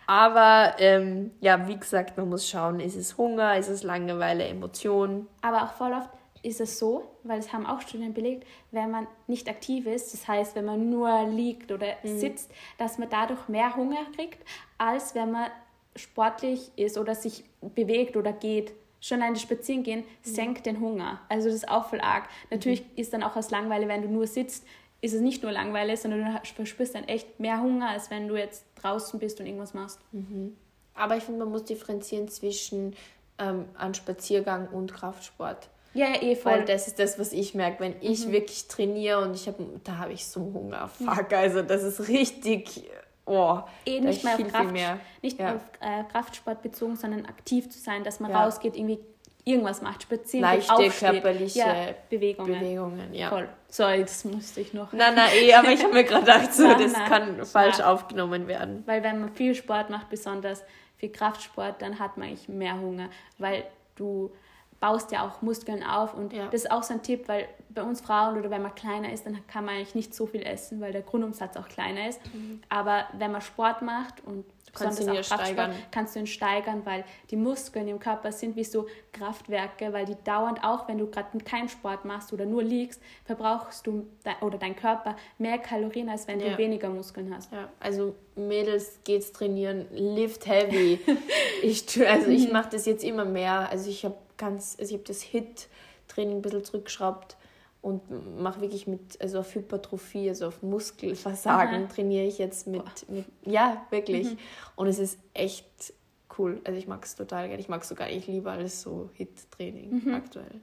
Aber 0.10 0.74
ähm, 0.80 1.30
ja, 1.40 1.68
wie 1.68 1.78
gesagt, 1.78 2.18
man 2.18 2.30
muss 2.30 2.50
schauen, 2.50 2.80
ist 2.80 2.96
es 2.96 3.16
Hunger, 3.16 3.56
ist 3.60 3.68
es 3.68 3.84
Langeweile, 3.84 4.44
Emotionen. 4.44 5.28
Aber 5.44 5.62
auch 5.62 5.74
voll 5.74 5.94
oft 5.94 6.10
ist 6.42 6.60
es 6.60 6.80
so, 6.80 7.04
weil 7.22 7.38
es 7.38 7.54
haben 7.54 7.68
auch 7.68 7.80
Studien 7.82 8.16
belegt, 8.16 8.48
wenn 8.72 8.90
man 8.90 9.06
nicht 9.28 9.48
aktiv 9.48 9.86
ist, 9.86 10.12
das 10.12 10.28
heißt, 10.28 10.56
wenn 10.56 10.66
man 10.66 10.90
nur 10.90 11.28
liegt 11.28 11.72
oder 11.72 11.86
mhm. 12.02 12.18
sitzt, 12.18 12.50
dass 12.80 12.98
man 12.98 13.08
dadurch 13.12 13.48
mehr 13.50 13.76
Hunger 13.76 14.04
kriegt, 14.16 14.44
als 14.80 15.14
wenn 15.14 15.30
man 15.30 15.52
sportlich 15.96 16.72
ist 16.76 16.98
oder 16.98 17.14
sich 17.14 17.44
bewegt 17.62 18.18
oder 18.18 18.34
geht. 18.34 18.74
Schon 19.02 19.22
ein 19.22 19.36
Spazieren 19.36 19.84
gehen 19.84 20.00
mhm. 20.00 20.04
senkt 20.24 20.66
den 20.66 20.80
Hunger. 20.80 21.22
Also 21.30 21.50
das 21.50 21.56
ist 21.58 21.70
auch 21.70 21.86
voll 21.86 22.02
arg. 22.02 22.28
Natürlich 22.50 22.82
mhm. 22.82 22.90
ist 22.96 23.14
dann 23.14 23.22
auch 23.22 23.36
aus 23.36 23.52
Langweile, 23.52 23.88
wenn 23.88 24.02
du 24.02 24.08
nur 24.08 24.26
sitzt, 24.26 24.66
ist 25.02 25.14
es 25.14 25.22
nicht 25.22 25.44
nur 25.44 25.52
Langweile, 25.52 25.96
sondern 25.96 26.40
du 26.42 26.54
verspürst 26.56 26.96
dann 26.96 27.06
echt 27.06 27.40
mehr 27.40 27.62
Hunger, 27.62 27.90
als 27.90 28.10
wenn 28.10 28.28
du 28.28 28.36
jetzt 28.36 28.66
draußen 28.76 29.20
bist 29.20 29.40
und 29.40 29.46
irgendwas 29.46 29.74
machst. 29.74 30.00
Mhm. 30.12 30.56
Aber 30.94 31.16
ich 31.16 31.24
finde, 31.24 31.40
man 31.40 31.52
muss 31.52 31.64
differenzieren 31.64 32.28
zwischen 32.28 32.96
ähm, 33.38 33.66
einem 33.78 33.94
Spaziergang 33.94 34.68
und 34.68 34.94
Kraftsport. 34.94 35.70
Ja, 35.94 36.08
ja, 36.10 36.22
eh 36.22 36.36
voll. 36.36 36.52
Weil 36.52 36.66
das 36.66 36.88
ist 36.88 37.00
das, 37.00 37.18
was 37.18 37.32
ich 37.32 37.56
merke, 37.56 37.80
wenn 37.80 37.96
ich 38.02 38.28
mhm. 38.28 38.34
wirklich 38.34 38.68
trainiere 38.68 39.22
und 39.22 39.34
ich 39.34 39.48
habe, 39.48 39.66
da 39.84 39.98
habe 39.98 40.14
ich 40.14 40.26
so 40.26 40.42
Hunger. 40.42 40.88
Fuck, 40.90 41.34
also 41.34 41.62
das 41.62 41.84
ist 41.84 42.08
richtig, 42.10 42.84
oh, 43.26 43.60
eh 43.86 44.02
nicht 44.02 44.24
mehr 44.24 44.36
auf, 44.36 44.48
Kraft, 44.48 44.74
nicht 45.22 45.40
ja. 45.40 45.56
auf 45.56 45.62
äh, 45.80 46.04
Kraftsport 46.12 46.62
bezogen, 46.62 46.96
sondern 46.96 47.26
aktiv 47.26 47.70
zu 47.70 47.80
sein, 47.80 48.04
dass 48.04 48.20
man 48.20 48.32
ja. 48.32 48.44
rausgeht, 48.44 48.76
irgendwie 48.76 49.00
irgendwas 49.46 49.82
macht, 49.82 50.04
spazieren, 50.04 50.42
Leichte 50.42 50.74
aufsteht. 50.74 51.12
körperliche 51.12 51.60
ja, 51.60 51.96
Bewegungen. 52.10 52.60
Bewegungen 52.60 53.14
ja. 53.14 53.30
Voll. 53.30 53.50
Sorry, 53.68 54.02
das 54.02 54.26
musste 54.26 54.62
ich 54.62 54.74
noch. 54.74 54.94
Nein, 54.94 55.16
nein, 55.16 55.30
eh, 55.34 55.54
aber 55.54 55.70
ich 55.70 55.84
habe 55.84 55.94
mir 55.94 56.04
gerade 56.04 56.26
gedacht, 56.26 56.54
so, 56.54 56.64
nein, 56.64 56.80
das 56.82 56.94
nein, 56.94 57.10
kann 57.10 57.46
falsch 57.46 57.80
aufgenommen 57.80 58.48
werden. 58.48 58.84
Weil 58.86 59.04
wenn 59.04 59.20
man 59.20 59.34
viel 59.34 59.56
Sport 59.56 59.90
macht, 59.90 60.10
besonders 60.10 60.64
viel 60.98 61.10
Kraftsport, 61.10 61.82
dann 61.82 62.00
hat 62.00 62.18
man 62.18 62.30
eigentlich 62.30 62.50
mehr 62.50 62.80
Hunger, 62.80 63.10
weil 63.38 63.64
du 63.96 64.32
baust 64.80 65.12
ja 65.12 65.28
auch 65.28 65.42
Muskeln 65.42 65.84
auf 65.84 66.14
und 66.14 66.34
ja. 66.34 66.46
das 66.46 66.64
ist 66.64 66.72
auch 66.72 66.84
so 66.84 66.94
ein 66.94 67.04
Tipp, 67.04 67.28
weil 67.28 67.48
bei 67.70 67.84
uns 67.84 68.02
Frauen 68.02 68.38
oder 68.38 68.50
wenn 68.50 68.62
man 68.62 68.74
kleiner 68.76 69.12
ist, 69.12 69.26
dann 69.26 69.46
kann 69.48 69.66
man 69.66 69.76
eigentlich 69.76 69.96
nicht 69.96 70.16
so 70.16 70.26
viel 70.26 70.42
essen, 70.42 70.82
weil 70.82 70.92
der 70.92 71.02
Grundumsatz 71.02 71.56
auch 71.58 71.68
kleiner 71.68 72.10
ist. 72.10 72.20
Mhm. 72.34 72.62
Aber 72.70 73.06
wenn 73.18 73.32
man 73.32 73.42
Sport 73.42 73.82
macht 73.82 74.24
und 74.26 74.46
kannst 74.74 75.00
du 75.00 75.14
ihn 75.14 75.24
steigern. 75.24 75.74
kannst 75.92 76.16
du 76.16 76.20
ihn 76.20 76.28
steigern, 76.28 76.82
weil 76.86 77.04
die 77.30 77.36
Muskeln 77.36 77.88
im 77.88 78.00
Körper 78.00 78.32
sind 78.32 78.56
wie 78.56 78.64
so 78.64 78.88
Kraftwerke, 79.12 79.94
weil 79.94 80.06
die 80.06 80.16
dauernd 80.24 80.64
auch, 80.64 80.88
wenn 80.88 80.98
du 80.98 81.08
gerade 81.08 81.38
keinen 81.40 81.70
Sport 81.70 82.06
machst 82.06 82.34
oder 82.34 82.46
nur 82.46 82.64
liegst, 82.64 83.02
verbrauchst 83.26 83.86
du 83.88 84.08
oder 84.42 84.58
dein 84.58 84.76
Körper 84.76 85.16
mehr 85.38 85.58
Kalorien, 85.58 86.10
als 86.10 86.28
wenn 86.28 86.40
ja. 86.40 86.50
du 86.50 86.58
weniger 86.58 86.90
Muskeln 86.90 87.34
hast. 87.34 87.52
Ja, 87.52 87.70
also 87.80 88.16
Mädels 88.36 89.00
geht's 89.04 89.32
trainieren, 89.32 89.86
lift 89.92 90.48
heavy. 90.48 91.00
ich 91.64 91.86
also 92.08 92.30
ich 92.30 92.52
mache 92.52 92.70
das 92.72 92.86
jetzt 92.86 93.04
immer 93.04 93.26
mehr. 93.26 93.70
Also 93.70 93.90
ich 93.90 94.06
habe 94.06 94.16
ganz, 94.40 94.76
also 94.80 94.90
ich 94.90 95.00
habe 95.00 95.08
das 95.08 95.22
Hit-Training 95.22 96.38
ein 96.38 96.42
bisschen 96.42 96.64
zurückgeschraubt 96.64 97.38
und 97.82 98.42
mache 98.42 98.62
wirklich 98.62 98.88
mit, 98.88 99.22
also 99.22 99.40
auf 99.40 99.54
Hypertrophie, 99.54 100.28
also 100.30 100.48
auf 100.48 100.64
Muskelversagen 100.64 101.84
Aha. 101.84 101.94
trainiere 101.94 102.26
ich 102.26 102.40
jetzt 102.40 102.66
mit, 102.66 103.10
mit 103.10 103.26
ja, 103.46 103.86
wirklich. 103.92 104.32
Mhm. 104.32 104.38
Und 104.76 104.88
es 104.88 105.00
ist 105.00 105.20
echt 105.34 105.94
cool. 106.38 106.60
Also 106.64 106.78
ich 106.78 106.88
mag 106.88 107.06
es 107.06 107.16
total 107.16 107.48
gerne. 107.48 107.62
Ich 107.62 107.70
mag 107.70 107.84
es 107.84 107.90
sogar, 107.90 108.10
ich 108.10 108.28
liebe 108.28 108.50
alles 108.50 108.82
so 108.82 109.10
Hit-Training 109.14 110.04
mhm. 110.04 110.14
aktuell. 110.14 110.62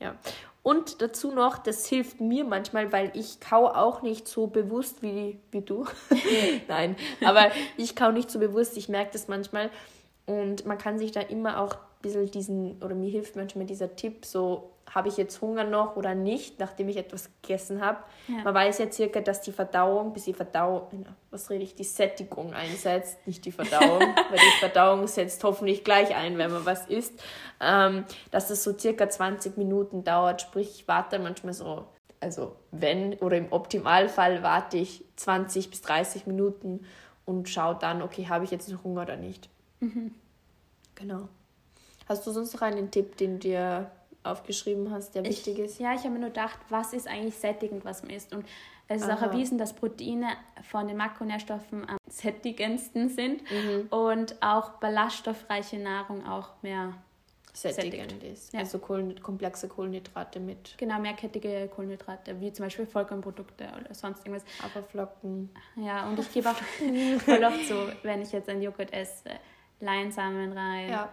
Ja. 0.00 0.14
Und 0.62 1.00
dazu 1.00 1.30
noch, 1.30 1.58
das 1.58 1.86
hilft 1.86 2.20
mir 2.20 2.44
manchmal, 2.44 2.90
weil 2.90 3.12
ich 3.14 3.40
kau 3.40 3.66
auch 3.66 4.02
nicht 4.02 4.26
so 4.26 4.46
bewusst 4.46 5.02
wie, 5.02 5.38
wie 5.50 5.60
du. 5.60 5.86
Nein, 6.68 6.96
aber 7.24 7.50
ich 7.76 7.94
kau 7.96 8.10
nicht 8.10 8.30
so 8.30 8.38
bewusst. 8.38 8.76
Ich 8.76 8.88
merke 8.88 9.12
das 9.12 9.28
manchmal. 9.28 9.70
Und 10.26 10.66
man 10.66 10.76
kann 10.76 10.98
sich 10.98 11.12
da 11.12 11.20
immer 11.20 11.60
auch 11.60 11.76
bisschen 12.06 12.30
diesen, 12.30 12.82
oder 12.82 12.94
mir 12.94 13.10
hilft 13.10 13.36
manchmal 13.36 13.66
dieser 13.66 13.94
Tipp, 13.96 14.24
so 14.24 14.70
habe 14.94 15.08
ich 15.08 15.16
jetzt 15.16 15.40
Hunger 15.40 15.64
noch 15.64 15.96
oder 15.96 16.14
nicht, 16.14 16.60
nachdem 16.60 16.88
ich 16.88 16.96
etwas 16.96 17.28
gegessen 17.42 17.84
habe. 17.84 17.98
Ja. 18.28 18.44
Man 18.44 18.54
weiß 18.54 18.78
ja 18.78 18.90
circa, 18.90 19.20
dass 19.20 19.40
die 19.42 19.52
Verdauung, 19.52 20.12
bis 20.12 20.24
die 20.24 20.32
Verdauung, 20.32 21.06
was 21.30 21.50
rede 21.50 21.64
ich, 21.64 21.74
die 21.74 21.84
Sättigung 21.84 22.54
einsetzt, 22.54 23.26
nicht 23.26 23.44
die 23.44 23.52
Verdauung, 23.52 24.00
weil 24.30 24.38
die 24.38 24.58
Verdauung 24.60 25.06
setzt 25.08 25.42
hoffentlich 25.42 25.82
gleich 25.84 26.14
ein, 26.14 26.38
wenn 26.38 26.52
man 26.52 26.64
was 26.64 26.86
isst, 26.86 27.20
ähm, 27.60 28.04
dass 28.30 28.48
das 28.48 28.62
so 28.62 28.78
circa 28.78 29.08
20 29.08 29.56
Minuten 29.56 30.04
dauert, 30.04 30.42
sprich 30.42 30.80
ich 30.80 30.88
warte 30.88 31.18
manchmal 31.18 31.52
so, 31.52 31.86
also 32.20 32.56
wenn 32.70 33.14
oder 33.14 33.36
im 33.36 33.52
Optimalfall 33.52 34.42
warte 34.42 34.78
ich 34.78 35.04
20 35.16 35.68
bis 35.70 35.82
30 35.82 36.26
Minuten 36.26 36.86
und 37.24 37.48
schaue 37.48 37.76
dann, 37.78 38.02
okay, 38.02 38.28
habe 38.28 38.44
ich 38.44 38.50
jetzt 38.50 38.68
noch 38.70 38.84
Hunger 38.84 39.02
oder 39.02 39.16
nicht. 39.16 39.50
Mhm. 39.80 40.14
Genau. 40.94 41.28
Hast 42.06 42.26
du 42.26 42.30
sonst 42.30 42.54
noch 42.54 42.62
einen 42.62 42.90
Tipp, 42.90 43.16
den 43.16 43.38
dir 43.38 43.90
aufgeschrieben 44.22 44.90
hast, 44.90 45.14
der 45.14 45.22
ich, 45.24 45.30
wichtig 45.30 45.58
ist? 45.58 45.78
Ja, 45.80 45.94
ich 45.94 46.00
habe 46.00 46.10
mir 46.10 46.20
nur 46.20 46.28
gedacht, 46.28 46.58
was 46.68 46.92
ist 46.92 47.08
eigentlich 47.08 47.36
sättigend, 47.36 47.84
was 47.84 48.02
man 48.02 48.10
isst. 48.10 48.34
Und 48.34 48.46
es 48.88 49.02
ist 49.02 49.08
Aha. 49.08 49.16
auch 49.16 49.22
erwiesen, 49.22 49.58
dass 49.58 49.72
Proteine 49.72 50.28
von 50.62 50.86
den 50.86 50.96
Makronährstoffen 50.96 51.88
am 51.88 51.96
sättigendsten 52.08 53.08
sind 53.08 53.42
mhm. 53.50 53.88
und 53.90 54.40
auch 54.40 54.70
ballaststoffreiche 54.78 55.78
Nahrung 55.78 56.26
auch 56.26 56.50
mehr 56.62 56.94
sättigend 57.52 58.12
sättigt. 58.12 58.22
ist. 58.22 58.52
Ja. 58.52 58.60
Also 58.60 58.78
Kohlen, 58.78 59.20
komplexe 59.20 59.66
Kohlenhydrate 59.66 60.38
mit. 60.38 60.76
Genau, 60.76 61.00
mehrkettige 61.00 61.68
Kohlenhydrate, 61.74 62.40
wie 62.40 62.52
zum 62.52 62.66
Beispiel 62.66 62.86
Vollkornprodukte 62.86 63.66
oder 63.80 63.94
sonst 63.94 64.24
irgendwas. 64.26 64.44
Haferflocken. 64.62 65.50
Ja, 65.76 66.06
und 66.06 66.18
ich 66.18 66.32
gebe 66.32 66.50
auch 66.50 66.54
voll 67.24 67.44
oft 67.44 67.66
so, 67.66 67.88
wenn 68.02 68.22
ich 68.22 68.30
jetzt 68.30 68.48
einen 68.48 68.62
Joghurt 68.62 68.92
esse, 68.92 69.30
Leinsamen 69.80 70.52
rein. 70.52 70.90
Ja 70.90 71.12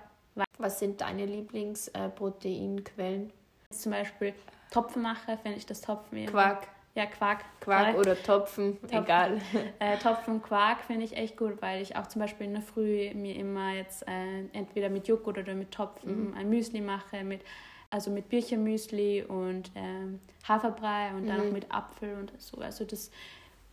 was 0.58 0.80
sind 0.80 1.02
deine 1.02 1.26
Lieblingsproteinquellen? 1.26 3.30
Äh, 3.30 3.74
Zum 3.74 3.92
Beispiel 3.92 4.34
Topfen 4.72 5.02
mache, 5.02 5.38
finde 5.38 5.58
ich 5.58 5.66
das 5.66 5.82
Topfen 5.82 6.26
Quark. 6.26 6.68
Ja, 6.96 7.08
Quark. 7.08 7.44
Quark 7.60 7.98
oder 7.98 8.22
Topfen, 8.22 8.80
Topfen. 8.82 9.04
egal. 9.04 9.42
Äh, 9.80 9.98
Topfen 9.98 10.44
Quark 10.44 10.82
finde 10.82 11.06
ich 11.06 11.18
echt 11.18 11.38
gut, 11.38 11.60
weil 11.62 11.82
ich 11.82 11.96
auch 11.96 12.06
zum 12.08 12.22
Beispiel 12.22 12.46
in 12.46 12.54
der 12.54 12.62
Früh 12.62 13.12
mir 13.16 13.36
immer 13.36 13.74
jetzt 13.74 14.08
äh, 14.08 14.46
entweder 14.54 14.90
mit 14.90 15.08
Joghurt 15.08 15.40
oder 15.40 15.56
mit 15.56 15.72
Topfen 15.72 16.30
mhm. 16.30 16.38
ein 16.38 16.50
Müsli 16.50 16.82
mache, 16.82 17.24
mit, 17.24 17.42
also 17.90 18.12
mit 18.12 18.30
Birchenmüsli 18.30 19.24
und 19.24 19.72
ähm, 19.74 20.20
Haferbrei 20.48 21.12
und 21.16 21.28
dann 21.28 21.42
mhm. 21.42 21.48
auch 21.48 21.52
mit 21.52 21.74
Apfel 21.74 22.16
und 22.16 22.32
so. 22.38 22.60
Also 22.60 22.86
das 22.86 23.10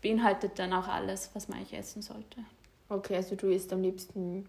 beinhaltet 0.01 0.59
dann 0.59 0.73
auch 0.73 0.89
alles, 0.89 1.31
was 1.35 1.49
man 1.49 1.59
eigentlich 1.59 1.79
essen 1.79 2.01
sollte. 2.01 2.43
Okay, 2.89 3.17
also 3.17 3.37
du 3.37 3.49
isst 3.49 3.71
am 3.73 3.83
liebsten 3.83 4.49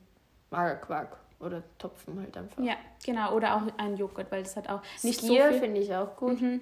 Magerquark. 0.49 1.17
Oder 1.41 1.63
Topfen 1.77 2.19
halt 2.19 2.35
einfach. 2.37 2.61
Ja, 2.63 2.75
genau. 3.05 3.33
Oder 3.35 3.55
auch 3.55 3.61
ein 3.77 3.97
Joghurt, 3.97 4.31
weil 4.31 4.43
das 4.43 4.55
hat 4.55 4.69
auch 4.69 4.81
nicht 5.03 5.19
Skier 5.19 5.45
so 5.45 5.49
viel. 5.51 5.59
finde 5.59 5.81
ich 5.81 5.95
auch 5.95 6.15
gut. 6.15 6.41
Mhm. 6.41 6.61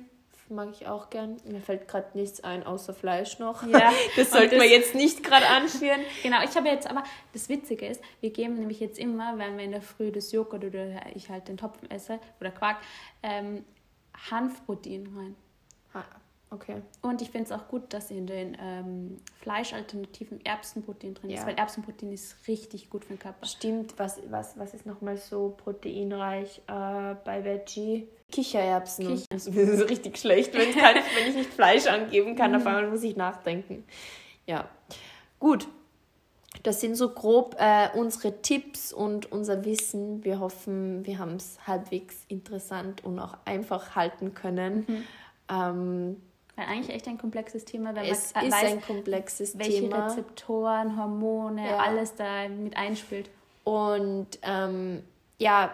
Mag 0.52 0.70
ich 0.72 0.88
auch 0.88 1.12
gern. 1.12 1.38
Mir 1.46 1.62
fällt 1.62 1.88
gerade 1.88 2.18
nichts 2.18 2.44
ein, 2.44 2.66
außer 2.66 2.96
Fleisch 2.96 3.38
noch. 3.38 3.62
Ja. 3.68 3.92
das 4.16 4.32
sollten 4.32 4.56
wir 4.56 4.68
jetzt 4.68 4.96
nicht 4.96 5.24
gerade 5.24 5.46
anführen. 5.48 6.02
genau, 6.24 6.38
ich 6.44 6.56
habe 6.56 6.68
jetzt 6.70 6.90
aber, 6.90 7.04
das 7.34 7.50
Witzige 7.50 7.86
ist, 7.86 8.02
wir 8.20 8.32
geben 8.32 8.56
nämlich 8.56 8.80
jetzt 8.80 8.98
immer, 8.98 9.38
wenn 9.38 9.58
wir 9.58 9.66
in 9.66 9.72
der 9.72 9.84
Früh 9.84 10.12
das 10.12 10.32
Joghurt 10.32 10.64
oder 10.64 11.06
ich 11.14 11.30
halt 11.30 11.48
den 11.48 11.58
Topfen 11.58 11.92
esse 11.92 12.20
oder 12.40 12.50
Quark, 12.50 12.78
ähm, 13.22 13.64
Hanfprotein 14.32 15.08
rein. 15.16 15.36
Ah, 15.94 16.04
Okay. 16.52 16.82
Und 17.02 17.22
ich 17.22 17.30
finde 17.30 17.46
es 17.46 17.52
auch 17.52 17.68
gut, 17.68 17.94
dass 17.94 18.10
in 18.10 18.26
den 18.26 18.58
ähm, 18.60 19.18
Fleischalternativen 19.42 20.44
Erbsenprotein 20.44 21.14
drin 21.14 21.30
ja. 21.30 21.38
ist, 21.38 21.46
weil 21.46 21.56
Erbsenprotein 21.56 22.12
ist 22.12 22.36
richtig 22.48 22.90
gut 22.90 23.06
für 23.06 23.14
den 23.14 23.20
Körper. 23.20 23.46
Stimmt, 23.46 23.94
was, 23.98 24.20
was, 24.30 24.58
was 24.58 24.74
ist 24.74 24.88
nochmal 24.88 25.18
so 25.18 25.56
proteinreich 25.64 26.62
äh, 26.68 27.16
bei 27.24 27.44
Veggie? 27.44 28.08
Kichererbsen. 28.32 29.08
Kicher. 29.08 29.26
Das 29.30 29.46
ist 29.46 29.90
richtig 29.90 30.18
schlecht, 30.18 30.56
wenn, 30.56 30.72
kann, 30.76 30.96
wenn 30.96 31.30
ich 31.30 31.36
nicht 31.36 31.54
Fleisch 31.54 31.86
angeben 31.86 32.36
kann, 32.36 32.56
auf 32.56 32.66
einmal 32.66 32.90
muss 32.90 33.04
ich 33.04 33.16
nachdenken. 33.16 33.84
Ja, 34.48 34.68
gut. 35.40 35.68
Das 36.64 36.82
sind 36.82 36.96
so 36.96 37.10
grob 37.10 37.56
äh, 37.60 37.90
unsere 37.96 38.42
Tipps 38.42 38.92
und 38.92 39.32
unser 39.32 39.64
Wissen. 39.66 40.26
Wir 40.26 40.40
hoffen, 40.40 41.06
wir 41.06 41.20
haben 41.20 41.36
es 41.36 41.60
halbwegs 41.68 42.26
interessant 42.28 43.04
und 43.06 43.20
auch 43.20 43.38
einfach 43.46 43.96
halten 43.96 44.34
können. 44.34 44.86
Mhm. 44.88 45.04
Ähm, 45.50 46.22
weil 46.60 46.68
eigentlich 46.68 46.96
echt 46.96 47.08
ein 47.08 47.18
komplexes 47.18 47.66
Thema, 47.66 47.96
wenn 47.96 48.06
es 48.06 48.34
man 48.34 48.52
weiß, 48.52 48.64
ein 48.64 48.82
komplexes 48.82 49.58
welche 49.58 49.82
Thema. 49.82 50.08
Rezeptoren, 50.08 50.98
Hormone, 50.98 51.66
ja. 51.66 51.78
alles 51.78 52.16
da 52.16 52.48
mit 52.50 52.76
einspielt. 52.76 53.30
Und 53.64 54.28
ähm, 54.42 55.04
ja, 55.38 55.72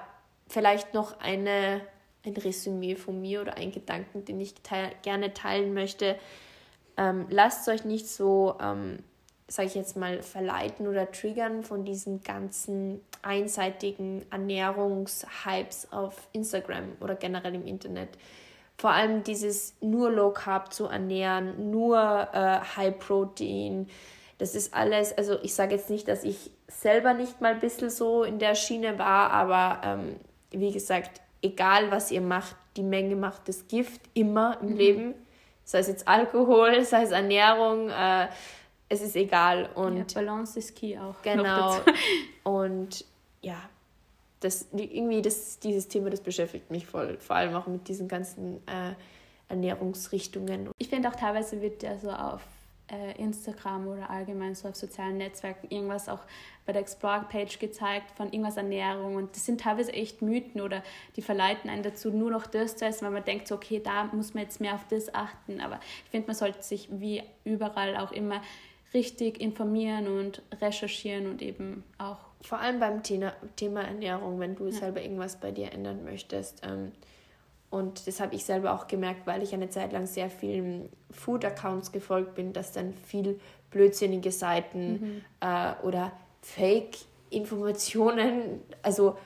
vielleicht 0.47 0.93
noch 0.93 1.19
eine, 1.19 1.81
ein 2.25 2.33
Resümee 2.33 2.95
von 2.95 3.19
mir 3.21 3.41
oder 3.41 3.55
ein 3.55 3.71
Gedanken, 3.71 4.25
den 4.25 4.39
ich 4.39 4.53
teil 4.61 4.91
gerne 5.01 5.33
teilen 5.33 5.73
möchte. 5.73 6.17
Ähm, 6.97 7.25
lasst 7.29 7.67
euch 7.67 7.83
nicht 7.83 8.07
so, 8.07 8.55
ähm, 8.61 8.99
sage 9.47 9.67
ich 9.67 9.75
jetzt 9.75 9.97
mal, 9.97 10.21
verleiten 10.21 10.87
oder 10.87 11.11
triggern 11.11 11.63
von 11.63 11.83
diesen 11.83 12.21
ganzen 12.21 13.01
einseitigen 13.21 14.23
Ernährungshypes 14.31 15.91
auf 15.91 16.27
Instagram 16.31 16.93
oder 16.99 17.15
generell 17.15 17.55
im 17.55 17.65
Internet 17.65 18.09
vor 18.77 18.91
allem 18.91 19.23
dieses 19.23 19.75
nur 19.81 20.11
Low 20.11 20.31
Carb 20.31 20.73
zu 20.73 20.85
ernähren, 20.85 21.71
nur 21.71 21.97
äh, 22.33 22.59
High 22.75 22.99
Protein, 22.99 23.87
das 24.37 24.53
ist 24.53 24.73
alles, 24.73 25.17
also 25.17 25.37
ich 25.43 25.53
sage 25.53 25.75
jetzt 25.75 25.89
nicht, 25.89 26.07
dass 26.07 26.23
ich 26.23 26.51
selber 26.67 27.13
nicht 27.13 27.39
mal 27.39 27.53
ein 27.53 27.59
bisschen 27.59 27.89
so 27.89 28.23
in 28.23 28.37
der 28.37 28.55
Schiene 28.55 28.99
war, 28.99 29.31
aber 29.31 29.81
ähm, 29.83 30.15
wie 30.51 30.71
gesagt, 30.71 31.21
egal 31.41 31.91
was 31.91 32.11
ihr 32.11 32.21
macht, 32.21 32.55
die 32.75 32.83
Menge 32.83 33.15
macht 33.15 33.47
das 33.47 33.67
Gift 33.67 34.01
immer 34.13 34.57
im 34.61 34.71
mhm. 34.71 34.77
Leben. 34.77 35.13
Sei 35.63 35.79
es 35.79 35.87
jetzt 35.87 36.07
Alkohol, 36.07 36.83
sei 36.83 37.03
es 37.03 37.11
Ernährung, 37.11 37.89
äh, 37.89 38.27
es 38.89 39.01
ist 39.01 39.15
egal. 39.15 39.69
Und 39.73 39.97
ja, 39.97 40.21
Balance 40.21 40.59
ist 40.59 40.75
key 40.75 40.97
auch. 40.97 41.21
Genau. 41.21 41.77
Und 42.43 43.05
ja, 43.41 43.57
das, 44.45 44.67
irgendwie 44.71 45.21
das, 45.21 45.59
dieses 45.59 45.87
Thema, 45.87 46.09
das 46.09 46.21
beschäftigt 46.21 46.71
mich 46.71 46.85
voll, 46.85 47.17
vor 47.17 47.35
allem 47.35 47.55
auch 47.55 47.67
mit 47.67 47.87
diesen 47.87 48.07
ganzen 48.07 48.57
äh, 48.67 48.93
Ernährungsrichtungen. 49.49 50.69
Ich 50.77 50.89
finde 50.89 51.09
auch 51.09 51.15
teilweise 51.15 51.61
wird 51.61 51.83
ja 51.83 51.97
so 51.97 52.11
auf 52.11 52.41
äh, 52.91 53.19
Instagram 53.21 53.87
oder 53.87 54.09
allgemein 54.09 54.55
so 54.55 54.67
auf 54.67 54.75
sozialen 54.75 55.17
Netzwerken 55.17 55.67
irgendwas 55.69 56.07
auch 56.07 56.19
bei 56.65 56.73
der 56.73 56.81
Explore-Page 56.81 57.59
gezeigt 57.59 58.11
von 58.15 58.31
irgendwas 58.31 58.57
Ernährung. 58.57 59.15
Und 59.15 59.35
das 59.35 59.45
sind 59.45 59.61
teilweise 59.61 59.93
echt 59.93 60.21
Mythen 60.21 60.61
oder 60.61 60.83
die 61.15 61.21
verleiten 61.21 61.69
einen 61.69 61.83
dazu, 61.83 62.11
nur 62.11 62.31
noch 62.31 62.45
das 62.45 62.77
zu 62.77 62.85
essen, 62.85 63.05
weil 63.05 63.11
man 63.11 63.25
denkt, 63.25 63.47
so, 63.47 63.55
okay, 63.55 63.81
da 63.83 64.05
muss 64.05 64.33
man 64.33 64.43
jetzt 64.43 64.61
mehr 64.61 64.75
auf 64.75 64.85
das 64.89 65.13
achten, 65.13 65.59
aber 65.61 65.79
ich 66.03 66.11
finde, 66.11 66.27
man 66.27 66.35
sollte 66.35 66.61
sich 66.61 66.87
wie 66.91 67.23
überall 67.43 67.97
auch 67.97 68.11
immer 68.11 68.41
richtig 68.95 69.39
informieren 69.39 70.07
und 70.07 70.41
recherchieren 70.59 71.27
und 71.27 71.43
eben 71.43 71.83
auch. 71.99 72.17
Vor 72.41 72.59
allem 72.59 72.79
beim 72.79 73.03
Thema, 73.03 73.33
Thema 73.55 73.81
Ernährung, 73.81 74.39
wenn 74.39 74.55
du 74.55 74.65
ja. 74.65 74.71
selber 74.71 74.99
irgendwas 75.01 75.39
bei 75.39 75.51
dir 75.51 75.71
ändern 75.73 76.03
möchtest. 76.03 76.63
Ähm, 76.65 76.91
und 77.69 78.07
das 78.07 78.19
habe 78.21 78.33
ich 78.35 78.45
selber 78.45 78.73
auch 78.73 78.87
gemerkt, 78.87 79.27
weil 79.27 79.43
ich 79.43 79.53
eine 79.53 79.69
Zeit 79.69 79.91
lang 79.91 80.07
sehr 80.07 80.29
vielen 80.29 80.87
Food-Accounts 81.11 81.91
gefolgt 81.91 82.35
bin, 82.35 82.53
dass 82.53 82.71
dann 82.71 82.93
viel 82.93 83.37
blödsinnige 83.69 84.31
Seiten 84.31 84.91
mhm. 84.91 85.21
äh, 85.41 85.73
oder 85.83 86.13
Fake-Informationen, 86.41 88.61
also 88.81 89.17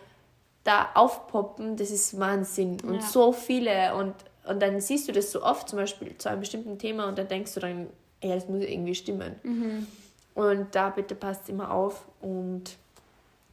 da 0.64 0.90
aufpoppen, 0.96 1.78
das 1.78 1.92
ist 1.92 2.20
Wahnsinn. 2.20 2.80
Und 2.82 2.96
ja. 2.96 3.02
so 3.02 3.34
viele. 3.34 3.94
Und, 3.96 4.16
und 4.48 4.60
dann 4.62 4.82
siehst 4.82 5.08
du 5.08 5.12
das 5.12 5.32
so 5.32 5.44
oft, 5.44 5.70
zum 5.70 5.78
Beispiel 5.78 6.18
zu 6.18 6.28
einem 6.30 6.40
bestimmten 6.40 6.80
Thema, 6.80 7.08
und 7.08 7.20
dann 7.20 7.28
denkst 7.28 7.54
du 7.54 7.60
dann, 7.60 7.88
ja, 8.22 8.36
das 8.36 8.48
muss 8.48 8.64
irgendwie 8.64 8.96
stimmen. 8.96 9.36
Mhm. 9.44 9.88
Und 10.36 10.76
da 10.76 10.90
bitte 10.90 11.16
passt 11.16 11.50
immer 11.50 11.72
auf 11.72 12.06
und 12.22 12.78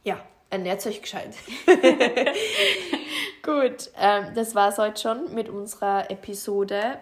ja, 0.03 0.21
ernährt 0.49 0.85
euch 0.85 1.01
gescheit. 1.01 1.35
Gut, 3.43 3.91
ähm, 3.97 4.33
das 4.35 4.55
war 4.55 4.69
es 4.69 4.77
heute 4.77 5.01
schon 5.01 5.33
mit 5.33 5.49
unserer 5.49 6.09
Episode. 6.09 6.97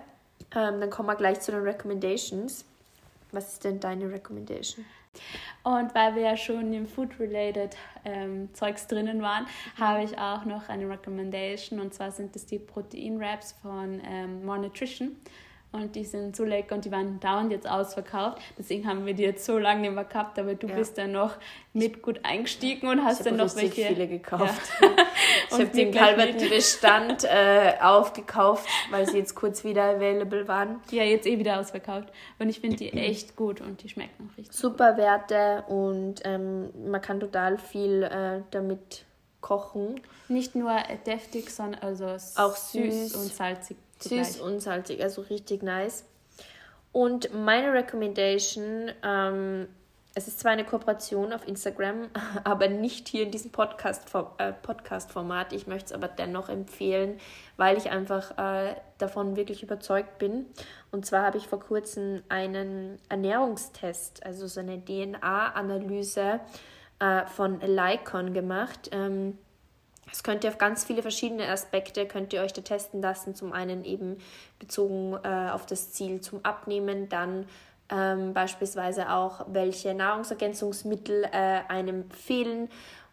Ähm, 0.56 0.80
dann 0.80 0.90
kommen 0.90 1.08
wir 1.08 1.16
gleich 1.16 1.40
zu 1.42 1.52
den 1.52 1.62
Recommendations. 1.62 2.66
Was 3.32 3.54
ist 3.54 3.64
denn 3.64 3.80
deine 3.80 4.12
Recommendation? 4.12 4.86
Und 5.64 5.96
weil 5.96 6.16
wir 6.16 6.22
ja 6.24 6.38
schon 6.38 6.74
im 6.74 6.88
Food-related 6.88 7.76
ähm, 8.04 8.54
Zeugs 8.54 8.88
drinnen 8.88 9.22
waren, 9.22 9.44
mhm. 9.44 9.80
habe 9.80 10.04
ich 10.04 10.18
auch 10.18 10.46
noch 10.46 10.70
eine 10.70 10.90
Recommendation. 10.90 11.80
Und 11.80 11.94
zwar 11.94 12.12
sind 12.12 12.36
das 12.36 12.46
die 12.46 12.60
Protein-Wraps 12.60 13.56
von 13.62 14.02
ähm, 14.06 14.46
More 14.46 14.60
Nutrition 14.60 15.16
und 15.76 15.96
die 15.96 16.06
sind 16.06 16.36
so 16.36 16.44
lecker 16.44 16.76
und 16.76 16.86
die 16.86 16.92
waren 16.92 17.20
dauernd 17.20 17.52
jetzt 17.52 17.70
ausverkauft. 17.70 18.42
Deswegen 18.58 18.88
haben 18.88 19.06
wir 19.06 19.14
die 19.14 19.24
jetzt 19.24 19.46
so 19.46 19.58
lange 19.58 19.82
nicht 19.82 19.94
mehr 19.94 20.04
gehabt, 20.04 20.40
aber 20.40 20.56
du 20.56 20.68
ja. 20.68 20.76
bist 20.76 20.98
dann 20.98 21.12
noch 21.12 21.34
mit 21.74 22.02
gut 22.02 22.20
eingestiegen 22.24 22.88
und 22.88 23.04
hast 23.04 23.26
dann 23.26 23.38
noch 23.38 23.56
welche. 23.56 23.86
viele 23.88 24.08
gekauft. 24.08 24.72
Ja. 24.82 24.90
ich 25.50 25.54
habe 25.54 25.66
den 25.66 25.92
kalberten 25.92 26.50
Bestand 26.50 27.24
äh, 27.26 27.74
aufgekauft, 27.82 28.68
weil 28.92 29.08
sie 29.08 29.18
jetzt 29.18 29.36
kurz 29.36 29.64
wieder 29.64 29.84
available 29.84 30.48
waren. 30.48 30.82
Ja, 30.92 31.04
jetzt 31.04 31.28
eh 31.28 31.38
wieder 31.38 31.60
ausverkauft. 31.60 32.10
Und 32.40 32.50
ich 32.50 32.60
finde 32.60 32.78
die 32.78 32.94
echt 32.94 33.36
gut 33.36 33.62
und 33.62 33.84
die 33.84 33.90
schmecken 33.90 34.30
auch 34.30 34.38
richtig. 34.38 34.56
Super 34.56 34.98
Werte 34.98 35.64
und 35.68 36.22
ähm, 36.24 36.70
man 36.90 37.02
kann 37.02 37.20
total 37.20 37.58
viel 37.58 38.04
äh, 38.04 38.42
damit 38.52 39.06
kochen. 39.42 40.02
Nicht 40.28 40.56
nur 40.56 40.76
deftig, 41.06 41.52
sondern 41.52 41.82
also 41.82 42.06
auch 42.36 42.56
süß, 42.56 43.12
süß 43.12 43.16
und 43.16 43.34
salzig 43.34 43.78
Süß 44.10 44.40
und 44.42 44.60
salzig, 44.62 45.02
also 45.02 45.22
richtig 45.22 45.64
nice. 45.64 46.06
Und 46.92 47.34
meine 47.34 47.74
Recommendation, 47.74 48.90
ähm, 49.04 49.68
es 50.14 50.30
ist 50.30 50.40
zwar 50.40 50.54
eine 50.54 50.64
Kooperation 50.64 51.34
auf 51.34 51.46
Instagram, 51.46 52.08
aber 52.46 52.70
nicht 52.70 53.10
hier 53.10 53.24
in 53.24 53.32
diesem 53.32 53.52
Podcast-Format. 53.52 54.40
Äh, 54.40 54.54
Podcast 54.54 55.12
ich 55.52 55.68
möchte 55.68 55.88
es 55.88 55.92
aber 55.92 56.08
dennoch 56.08 56.48
empfehlen, 56.48 57.20
weil 57.58 57.78
ich 57.78 57.90
einfach 57.92 58.38
äh, 58.38 58.76
davon 58.98 59.36
wirklich 59.36 59.62
überzeugt 59.62 60.18
bin. 60.18 60.46
Und 60.92 61.06
zwar 61.06 61.24
habe 61.24 61.38
ich 61.38 61.48
vor 61.48 61.60
kurzem 61.60 62.24
einen 62.30 62.98
Ernährungstest, 63.10 64.26
also 64.26 64.48
so 64.48 64.62
eine 64.62 64.80
DNA-Analyse 64.84 66.40
äh, 67.00 67.26
von 67.26 67.60
Lycon 67.60 68.34
gemacht. 68.34 68.90
Ähm, 68.94 69.38
das 70.10 70.24
könnt 70.24 70.44
ihr 70.44 70.50
auf 70.50 70.58
ganz 70.58 70.84
viele 70.84 71.02
verschiedene 71.02 71.48
Aspekte, 71.48 72.06
könnt 72.08 72.34
ihr 72.34 72.42
euch 72.42 72.54
da 72.54 72.62
testen 72.62 73.02
lassen. 73.02 73.36
Zum 73.36 73.54
einen 73.54 73.84
eben 73.84 74.18
bezogen 74.60 75.18
äh, 75.24 75.50
auf 75.52 75.66
das 75.66 75.92
Ziel 75.92 76.22
zum 76.22 76.44
Abnehmen, 76.44 77.10
dann 77.10 77.48
ähm, 77.90 78.34
beispielsweise 78.34 79.12
auch, 79.12 79.46
welche 79.48 79.94
Nahrungsergänzungsmittel 79.94 81.24
äh, 81.26 81.62
einem 81.68 82.10
fehlen 82.12 82.70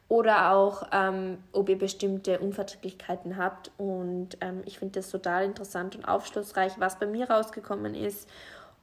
oder 0.08 0.52
auch, 0.52 0.88
ähm, 0.92 1.38
ob 1.52 1.68
ihr 1.68 1.78
bestimmte 1.78 2.38
Unverträglichkeiten 2.38 3.36
habt. 3.36 3.70
Und 3.78 4.36
ähm, 4.40 4.62
ich 4.66 4.78
finde 4.78 5.00
das 5.00 5.10
total 5.10 5.44
interessant 5.44 5.96
und 5.96 6.04
aufschlussreich, 6.04 6.72
was 6.78 6.98
bei 6.98 7.06
mir 7.06 7.30
rausgekommen 7.30 7.94
ist 7.94 8.28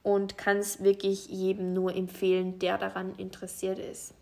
und 0.02 0.38
kann 0.38 0.58
es 0.58 0.82
wirklich 0.82 1.28
jedem 1.28 1.72
nur 1.72 1.94
empfehlen, 1.94 2.58
der 2.58 2.78
daran 2.78 3.14
interessiert 3.16 3.78
ist. 3.78 4.14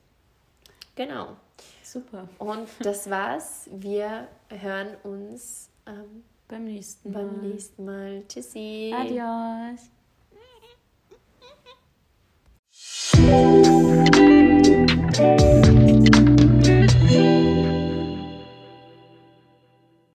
Genau. 0.97 1.37
Super. 1.83 2.29
Und 2.39 2.69
das 2.81 3.09
war's. 3.09 3.69
Wir 3.73 4.29
hören 4.51 4.97
uns 5.05 5.71
ähm, 5.87 6.25
beim 6.49 6.65
nächsten 6.65 7.13
Beim 7.13 7.41
nächsten 7.41 7.85
Mal. 7.85 8.25
Tschüssi. 8.29 8.95
Adios. 8.95 9.91